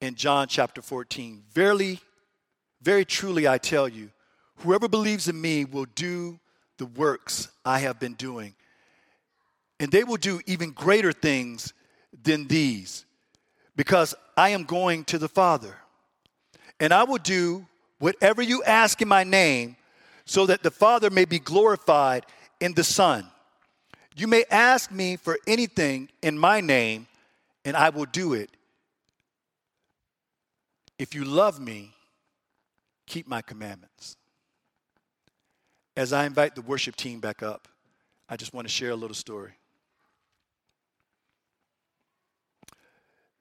in 0.00 0.14
John 0.14 0.48
chapter 0.48 0.80
14 0.82 1.42
Verily, 1.52 2.00
very 2.80 3.04
truly, 3.04 3.46
I 3.46 3.58
tell 3.58 3.88
you, 3.88 4.10
whoever 4.56 4.88
believes 4.88 5.28
in 5.28 5.40
me 5.40 5.64
will 5.64 5.86
do 5.94 6.38
the 6.78 6.86
works 6.86 7.48
I 7.64 7.78
have 7.80 8.00
been 8.00 8.14
doing, 8.14 8.54
and 9.78 9.90
they 9.90 10.04
will 10.04 10.16
do 10.16 10.40
even 10.46 10.70
greater 10.70 11.12
things 11.12 11.72
than 12.22 12.46
these, 12.46 13.04
because 13.76 14.14
I 14.36 14.50
am 14.50 14.64
going 14.64 15.04
to 15.04 15.18
the 15.18 15.28
Father. 15.28 15.76
And 16.80 16.92
I 16.92 17.04
will 17.04 17.18
do 17.18 17.66
whatever 17.98 18.42
you 18.42 18.62
ask 18.64 19.00
in 19.00 19.08
my 19.08 19.22
name 19.22 19.76
so 20.26 20.46
that 20.46 20.62
the 20.62 20.70
Father 20.70 21.10
may 21.10 21.24
be 21.24 21.38
glorified 21.38 22.24
in 22.60 22.74
the 22.74 22.84
Son. 22.84 23.26
You 24.16 24.26
may 24.26 24.44
ask 24.50 24.90
me 24.90 25.16
for 25.16 25.38
anything 25.46 26.08
in 26.22 26.38
my 26.38 26.60
name, 26.60 27.06
and 27.64 27.76
I 27.76 27.90
will 27.90 28.06
do 28.06 28.32
it. 28.32 28.50
If 30.98 31.14
you 31.14 31.24
love 31.24 31.58
me, 31.58 31.92
keep 33.06 33.26
my 33.26 33.42
commandments. 33.42 34.16
As 35.96 36.12
I 36.12 36.26
invite 36.26 36.54
the 36.54 36.62
worship 36.62 36.96
team 36.96 37.20
back 37.20 37.42
up, 37.42 37.68
I 38.28 38.36
just 38.36 38.54
want 38.54 38.66
to 38.66 38.72
share 38.72 38.90
a 38.90 38.96
little 38.96 39.14
story. 39.14 39.52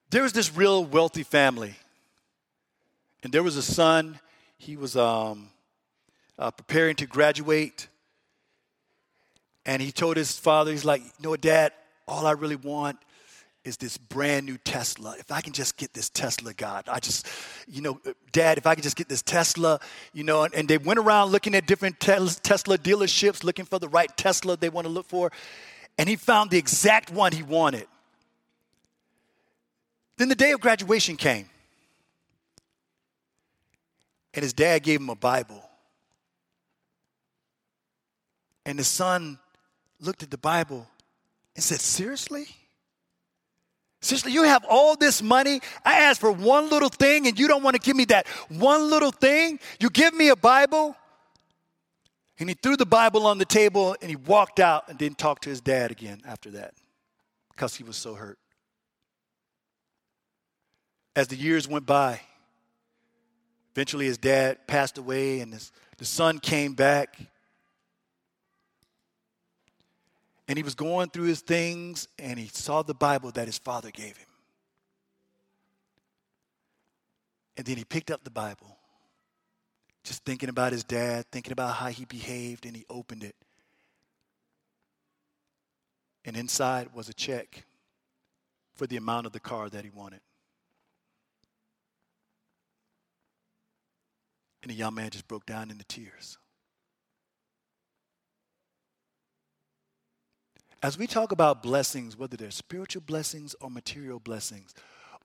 There 0.09 0.23
was 0.23 0.33
this 0.33 0.55
real 0.55 0.85
wealthy 0.85 1.23
family, 1.23 1.75
and 3.23 3.31
there 3.31 3.41
was 3.41 3.57
a 3.57 3.63
son. 3.63 4.19
He 4.57 4.75
was 4.75 4.95
um, 4.95 5.49
uh, 6.37 6.51
preparing 6.51 6.95
to 6.97 7.05
graduate. 7.05 7.87
And 9.65 9.81
he 9.81 9.91
told 9.91 10.17
his 10.17 10.37
father, 10.37 10.71
he's 10.71 10.85
like, 10.85 11.01
you 11.01 11.11
know 11.21 11.29
what, 11.29 11.41
Dad, 11.41 11.71
all 12.07 12.25
I 12.25 12.31
really 12.31 12.57
want 12.57 12.97
is 13.63 13.77
this 13.77 13.97
brand 13.97 14.45
new 14.45 14.57
Tesla. 14.57 15.15
If 15.17 15.31
I 15.31 15.39
can 15.39 15.53
just 15.53 15.77
get 15.77 15.93
this 15.93 16.09
Tesla, 16.09 16.53
God, 16.53 16.83
I 16.89 16.99
just, 16.99 17.27
you 17.65 17.81
know, 17.81 17.99
Dad, 18.33 18.57
if 18.57 18.67
I 18.67 18.75
could 18.75 18.83
just 18.83 18.97
get 18.97 19.07
this 19.07 19.21
Tesla, 19.21 19.79
you 20.11 20.25
know, 20.25 20.43
and, 20.43 20.53
and 20.53 20.67
they 20.67 20.77
went 20.77 20.99
around 20.99 21.31
looking 21.31 21.55
at 21.55 21.65
different 21.65 21.99
Tesla 21.99 22.77
dealerships, 22.77 23.43
looking 23.43 23.63
for 23.63 23.79
the 23.79 23.87
right 23.87 24.15
Tesla 24.17 24.57
they 24.57 24.69
want 24.69 24.85
to 24.85 24.91
look 24.91 25.07
for, 25.07 25.31
and 25.97 26.09
he 26.09 26.17
found 26.17 26.51
the 26.51 26.57
exact 26.57 27.09
one 27.11 27.31
he 27.31 27.43
wanted. 27.43 27.87
Then 30.17 30.27
the 30.27 30.35
day 30.35 30.51
of 30.51 30.59
graduation 30.59 31.15
came, 31.15 31.49
and 34.33 34.43
his 34.43 34.51
dad 34.53 34.83
gave 34.83 34.99
him 34.99 35.09
a 35.09 35.15
Bible. 35.15 35.63
And 38.65 38.79
the 38.79 38.83
son 38.83 39.39
looked 39.99 40.23
at 40.23 40.31
the 40.31 40.37
Bible 40.37 40.87
and 41.55 41.63
said, 41.63 41.81
Seriously? 41.81 42.47
Seriously, 44.01 44.33
you 44.33 44.43
have 44.43 44.65
all 44.69 44.97
this 44.97 45.21
money. 45.21 45.61
I 45.85 46.01
asked 46.01 46.19
for 46.19 46.31
one 46.31 46.69
little 46.69 46.89
thing 46.89 47.25
and 47.25 47.39
you 47.39 47.47
don't 47.47 47.63
want 47.63 47.75
to 47.75 47.81
give 47.81 47.95
me 47.95 48.03
that 48.05 48.27
one 48.49 48.89
little 48.89 49.11
thing? 49.11 49.59
You 49.79 49.89
give 49.89 50.13
me 50.13 50.27
a 50.27 50.35
Bible? 50.35 50.97
And 52.37 52.49
he 52.49 52.55
threw 52.55 52.75
the 52.75 52.85
Bible 52.85 53.25
on 53.25 53.37
the 53.37 53.45
table 53.45 53.95
and 54.01 54.09
he 54.09 54.17
walked 54.17 54.59
out 54.59 54.89
and 54.89 54.97
didn't 54.97 55.17
talk 55.17 55.39
to 55.41 55.49
his 55.49 55.61
dad 55.61 55.89
again 55.89 56.21
after 56.25 56.51
that 56.51 56.73
because 57.51 57.75
he 57.75 57.85
was 57.85 57.95
so 57.95 58.15
hurt. 58.15 58.37
As 61.15 61.29
the 61.29 61.37
years 61.37 61.65
went 61.65 61.85
by, 61.85 62.19
eventually 63.73 64.07
his 64.07 64.17
dad 64.17 64.67
passed 64.67 64.97
away 64.97 65.39
and 65.39 65.53
his, 65.53 65.71
the 65.97 66.05
son 66.05 66.39
came 66.39 66.73
back 66.73 67.17
And 70.47 70.57
he 70.57 70.63
was 70.63 70.75
going 70.75 71.09
through 71.09 71.25
his 71.25 71.41
things 71.41 72.07
and 72.19 72.37
he 72.37 72.47
saw 72.47 72.81
the 72.81 72.93
Bible 72.93 73.31
that 73.31 73.47
his 73.47 73.57
father 73.57 73.91
gave 73.91 74.17
him. 74.17 74.27
And 77.55 77.65
then 77.65 77.77
he 77.77 77.85
picked 77.85 78.11
up 78.11 78.23
the 78.23 78.31
Bible, 78.31 78.77
just 80.03 80.25
thinking 80.25 80.49
about 80.49 80.71
his 80.71 80.83
dad, 80.83 81.25
thinking 81.31 81.53
about 81.53 81.75
how 81.75 81.87
he 81.87 82.05
behaved, 82.05 82.65
and 82.65 82.75
he 82.75 82.83
opened 82.89 83.23
it. 83.23 83.35
And 86.25 86.35
inside 86.35 86.89
was 86.93 87.09
a 87.09 87.13
check 87.13 87.65
for 88.73 88.87
the 88.87 88.97
amount 88.97 89.27
of 89.27 89.33
the 89.33 89.39
car 89.39 89.69
that 89.69 89.83
he 89.83 89.91
wanted. 89.91 90.21
And 94.63 94.71
the 94.71 94.75
young 94.75 94.95
man 94.95 95.09
just 95.09 95.27
broke 95.27 95.45
down 95.45 95.69
into 95.69 95.83
tears. 95.83 96.37
As 100.83 100.97
we 100.97 101.07
talk 101.07 101.31
about 101.31 101.63
blessings, 101.63 102.17
whether 102.17 102.35
they're 102.35 102.51
spiritual 102.51 103.01
blessings 103.01 103.55
or 103.61 103.71
material 103.71 104.19
blessings, 104.19 104.75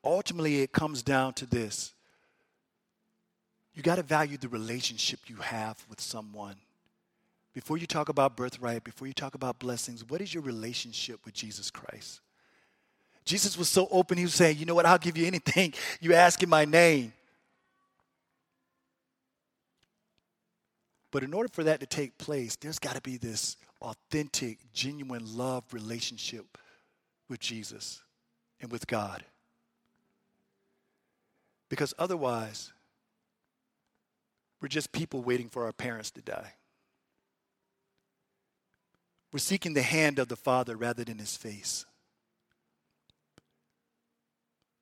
ultimately 0.04 0.62
it 0.62 0.70
comes 0.70 1.02
down 1.02 1.34
to 1.34 1.46
this 1.46 1.92
you 3.74 3.82
got 3.82 3.96
to 3.96 4.02
value 4.02 4.36
the 4.36 4.48
relationship 4.48 5.20
you 5.28 5.36
have 5.36 5.84
with 5.88 6.00
someone. 6.00 6.56
Before 7.54 7.76
you 7.76 7.86
talk 7.86 8.08
about 8.08 8.36
birthright, 8.36 8.82
before 8.82 9.06
you 9.06 9.12
talk 9.12 9.36
about 9.36 9.60
blessings, 9.60 10.04
what 10.08 10.20
is 10.20 10.34
your 10.34 10.42
relationship 10.42 11.24
with 11.24 11.34
Jesus 11.34 11.70
Christ? 11.70 12.20
Jesus 13.24 13.56
was 13.56 13.68
so 13.68 13.86
open, 13.92 14.18
he 14.18 14.24
was 14.24 14.34
saying, 14.34 14.58
You 14.58 14.66
know 14.66 14.74
what? 14.74 14.86
I'll 14.86 14.98
give 14.98 15.16
you 15.16 15.26
anything 15.26 15.74
you 16.00 16.14
ask 16.14 16.42
in 16.42 16.48
my 16.48 16.64
name. 16.64 17.12
But 21.12 21.22
in 21.22 21.32
order 21.32 21.48
for 21.48 21.64
that 21.64 21.80
to 21.80 21.86
take 21.86 22.18
place, 22.18 22.56
there's 22.56 22.78
got 22.78 22.96
to 22.96 23.00
be 23.00 23.16
this 23.16 23.56
authentic, 23.80 24.58
genuine 24.72 25.36
love 25.36 25.64
relationship 25.72 26.58
with 27.28 27.40
Jesus 27.40 28.02
and 28.60 28.70
with 28.70 28.86
God. 28.86 29.24
Because 31.68 31.94
otherwise, 31.98 32.72
we're 34.60 34.68
just 34.68 34.92
people 34.92 35.22
waiting 35.22 35.48
for 35.48 35.64
our 35.64 35.72
parents 35.72 36.10
to 36.12 36.22
die. 36.22 36.54
We're 39.32 39.38
seeking 39.38 39.74
the 39.74 39.82
hand 39.82 40.18
of 40.18 40.28
the 40.28 40.36
Father 40.36 40.76
rather 40.76 41.04
than 41.04 41.18
his 41.18 41.36
face. 41.36 41.84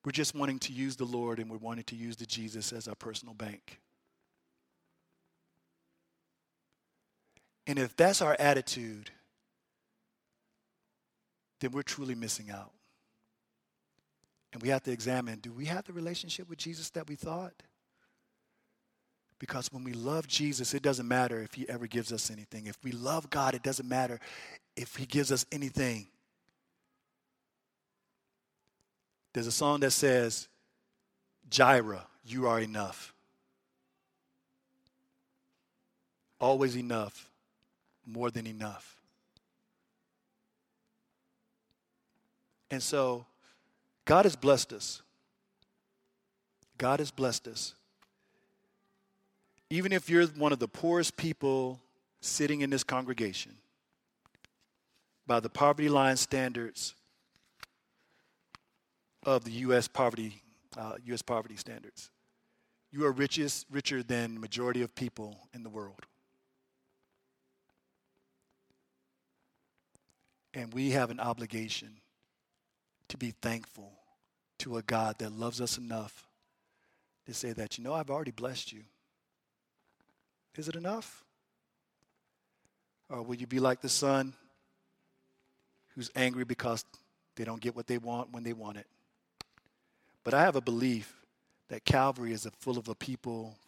We're 0.04 0.12
just 0.12 0.36
wanting 0.36 0.60
to 0.60 0.72
use 0.72 0.94
the 0.94 1.04
Lord 1.04 1.40
and 1.40 1.50
we're 1.50 1.56
wanting 1.56 1.84
to 1.84 1.96
use 1.96 2.16
the 2.16 2.26
Jesus 2.26 2.72
as 2.72 2.86
our 2.86 2.94
personal 2.94 3.34
bank. 3.34 3.80
And 7.66 7.78
if 7.78 7.96
that's 7.96 8.22
our 8.22 8.36
attitude, 8.38 9.10
then 11.60 11.72
we're 11.72 11.82
truly 11.82 12.14
missing 12.14 12.50
out. 12.50 12.72
And 14.52 14.62
we 14.62 14.68
have 14.68 14.82
to 14.84 14.92
examine 14.92 15.40
do 15.40 15.52
we 15.52 15.66
have 15.66 15.84
the 15.84 15.92
relationship 15.92 16.48
with 16.48 16.58
Jesus 16.58 16.90
that 16.90 17.08
we 17.08 17.14
thought? 17.14 17.54
Because 19.38 19.70
when 19.70 19.84
we 19.84 19.92
love 19.92 20.26
Jesus, 20.26 20.72
it 20.72 20.82
doesn't 20.82 21.06
matter 21.06 21.42
if 21.42 21.54
he 21.54 21.68
ever 21.68 21.86
gives 21.86 22.12
us 22.12 22.30
anything. 22.30 22.66
If 22.66 22.78
we 22.82 22.92
love 22.92 23.28
God, 23.28 23.54
it 23.54 23.62
doesn't 23.62 23.88
matter 23.88 24.18
if 24.76 24.96
he 24.96 25.04
gives 25.04 25.30
us 25.30 25.44
anything. 25.52 26.06
There's 29.34 29.46
a 29.46 29.52
song 29.52 29.80
that 29.80 29.90
says, 29.90 30.48
Jireh, 31.50 32.06
you 32.24 32.46
are 32.46 32.58
enough. 32.58 33.12
Always 36.40 36.76
enough, 36.76 37.28
more 38.06 38.30
than 38.30 38.46
enough. 38.46 38.96
And 42.70 42.82
so, 42.82 43.26
God 44.04 44.24
has 44.24 44.36
blessed 44.36 44.72
us. 44.72 45.02
God 46.78 47.00
has 47.00 47.10
blessed 47.10 47.48
us 47.48 47.74
even 49.70 49.92
if 49.92 50.08
you're 50.08 50.26
one 50.26 50.52
of 50.52 50.58
the 50.58 50.68
poorest 50.68 51.16
people 51.16 51.80
sitting 52.20 52.60
in 52.60 52.70
this 52.70 52.84
congregation, 52.84 53.52
by 55.26 55.40
the 55.40 55.48
poverty 55.48 55.88
line 55.88 56.16
standards 56.16 56.94
of 59.24 59.44
the 59.44 59.50
U.S. 59.50 59.88
poverty, 59.88 60.42
uh, 60.76 60.94
U.S. 61.06 61.22
poverty 61.22 61.56
standards, 61.56 62.10
you 62.92 63.04
are 63.04 63.12
richest, 63.12 63.66
richer 63.70 64.02
than 64.04 64.40
majority 64.40 64.82
of 64.82 64.94
people 64.94 65.48
in 65.52 65.64
the 65.64 65.68
world. 65.68 65.98
And 70.56 70.72
we 70.72 70.92
have 70.92 71.10
an 71.10 71.20
obligation 71.20 71.98
to 73.08 73.18
be 73.18 73.32
thankful 73.42 73.92
to 74.60 74.78
a 74.78 74.82
God 74.82 75.18
that 75.18 75.30
loves 75.30 75.60
us 75.60 75.76
enough 75.76 76.26
to 77.26 77.34
say 77.34 77.52
that, 77.52 77.76
you 77.76 77.84
know, 77.84 77.92
I've 77.92 78.08
already 78.08 78.30
blessed 78.30 78.72
you. 78.72 78.80
Is 80.56 80.66
it 80.66 80.74
enough? 80.74 81.22
Or 83.10 83.20
will 83.20 83.34
you 83.34 83.46
be 83.46 83.60
like 83.60 83.82
the 83.82 83.90
son 83.90 84.32
who's 85.94 86.10
angry 86.16 86.44
because 86.44 86.86
they 87.36 87.44
don't 87.44 87.60
get 87.60 87.76
what 87.76 87.86
they 87.86 87.98
want 87.98 88.32
when 88.32 88.42
they 88.42 88.54
want 88.54 88.78
it? 88.78 88.86
But 90.24 90.32
I 90.32 90.40
have 90.40 90.56
a 90.56 90.62
belief 90.62 91.22
that 91.68 91.84
Calvary 91.84 92.32
is 92.32 92.48
full 92.60 92.78
of 92.78 92.88
a 92.88 92.94
people 92.94 93.58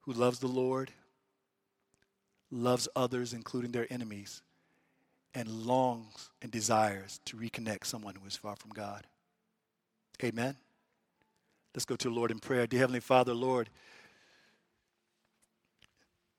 who 0.00 0.14
loves 0.14 0.38
the 0.38 0.46
Lord, 0.46 0.90
loves 2.50 2.88
others, 2.96 3.34
including 3.34 3.70
their 3.70 3.86
enemies, 3.92 4.40
and 5.34 5.48
longs 5.48 6.30
and 6.42 6.50
desires 6.50 7.20
to 7.24 7.36
reconnect 7.36 7.84
someone 7.84 8.14
who 8.14 8.26
is 8.26 8.36
far 8.36 8.56
from 8.56 8.70
God. 8.70 9.06
Amen. 10.22 10.56
Let's 11.74 11.84
go 11.84 11.96
to 11.96 12.08
the 12.08 12.14
Lord 12.14 12.30
in 12.30 12.38
prayer. 12.38 12.66
Dear 12.66 12.80
Heavenly 12.80 13.00
Father, 13.00 13.34
Lord, 13.34 13.68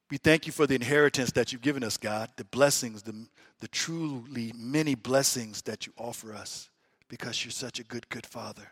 we 0.09 0.17
thank 0.17 0.45
you 0.45 0.51
for 0.51 0.65
the 0.65 0.75
inheritance 0.75 1.31
that 1.31 1.51
you've 1.51 1.61
given 1.61 1.83
us, 1.83 1.97
God, 1.97 2.29
the 2.37 2.45
blessings, 2.45 3.01
the, 3.01 3.27
the 3.59 3.67
truly 3.67 4.53
many 4.55 4.95
blessings 4.95 5.63
that 5.63 5.85
you 5.87 5.93
offer 5.97 6.33
us 6.33 6.69
because 7.09 7.43
you're 7.43 7.51
such 7.51 7.79
a 7.79 7.83
good, 7.83 8.07
good 8.09 8.25
Father. 8.25 8.71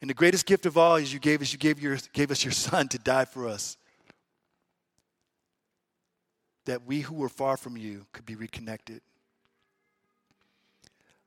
And 0.00 0.08
the 0.08 0.14
greatest 0.14 0.46
gift 0.46 0.66
of 0.66 0.78
all 0.78 0.96
is 0.96 1.12
you 1.12 1.20
gave 1.20 1.42
us, 1.42 1.52
you 1.52 1.58
gave, 1.58 1.80
your, 1.80 1.98
gave 2.12 2.30
us 2.30 2.44
your 2.44 2.52
Son 2.52 2.88
to 2.88 2.98
die 2.98 3.24
for 3.24 3.46
us. 3.46 3.76
That 6.66 6.86
we 6.86 7.00
who 7.00 7.14
were 7.14 7.28
far 7.28 7.56
from 7.56 7.76
you 7.76 8.06
could 8.12 8.24
be 8.24 8.34
reconnected. 8.34 9.00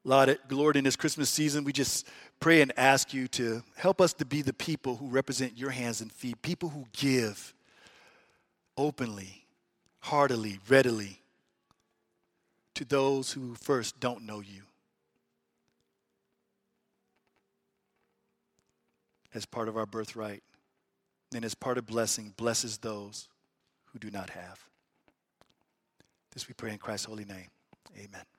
Lord, 0.04 0.78
in 0.78 0.84
this 0.84 0.96
Christmas 0.96 1.30
season, 1.30 1.64
we 1.64 1.74
just 1.74 2.08
pray 2.40 2.62
and 2.62 2.72
ask 2.78 3.14
you 3.14 3.28
to 3.30 3.64
help 3.76 4.00
us 4.00 4.14
to 4.14 4.26
be 4.26 4.44
the 4.44 4.54
people 4.54 4.98
who 4.98 5.08
represent 5.08 5.58
your 5.58 5.72
hands 5.72 6.00
and 6.00 6.12
feet, 6.12 6.42
people 6.44 6.70
who 6.70 6.86
give 6.94 7.56
openly, 8.78 9.46
heartily, 10.02 10.60
readily 10.70 11.22
to 12.76 12.86
those 12.86 13.32
who 13.32 13.56
first 13.56 14.00
don't 14.00 14.24
know 14.24 14.42
you. 14.42 14.62
As 19.34 19.46
part 19.46 19.68
of 19.68 19.76
our 19.76 19.88
birthright, 19.88 20.44
and 21.34 21.44
as 21.44 21.56
part 21.56 21.78
of 21.80 21.88
blessing, 21.88 22.34
blesses 22.38 22.78
those 22.78 23.28
who 23.86 23.98
do 24.00 24.12
not 24.12 24.30
have. 24.30 24.64
This 26.36 26.50
we 26.50 26.54
pray 26.54 26.72
in 26.72 26.78
Christ's 26.78 27.06
holy 27.06 27.24
name. 27.24 27.48
Amen. 27.98 28.35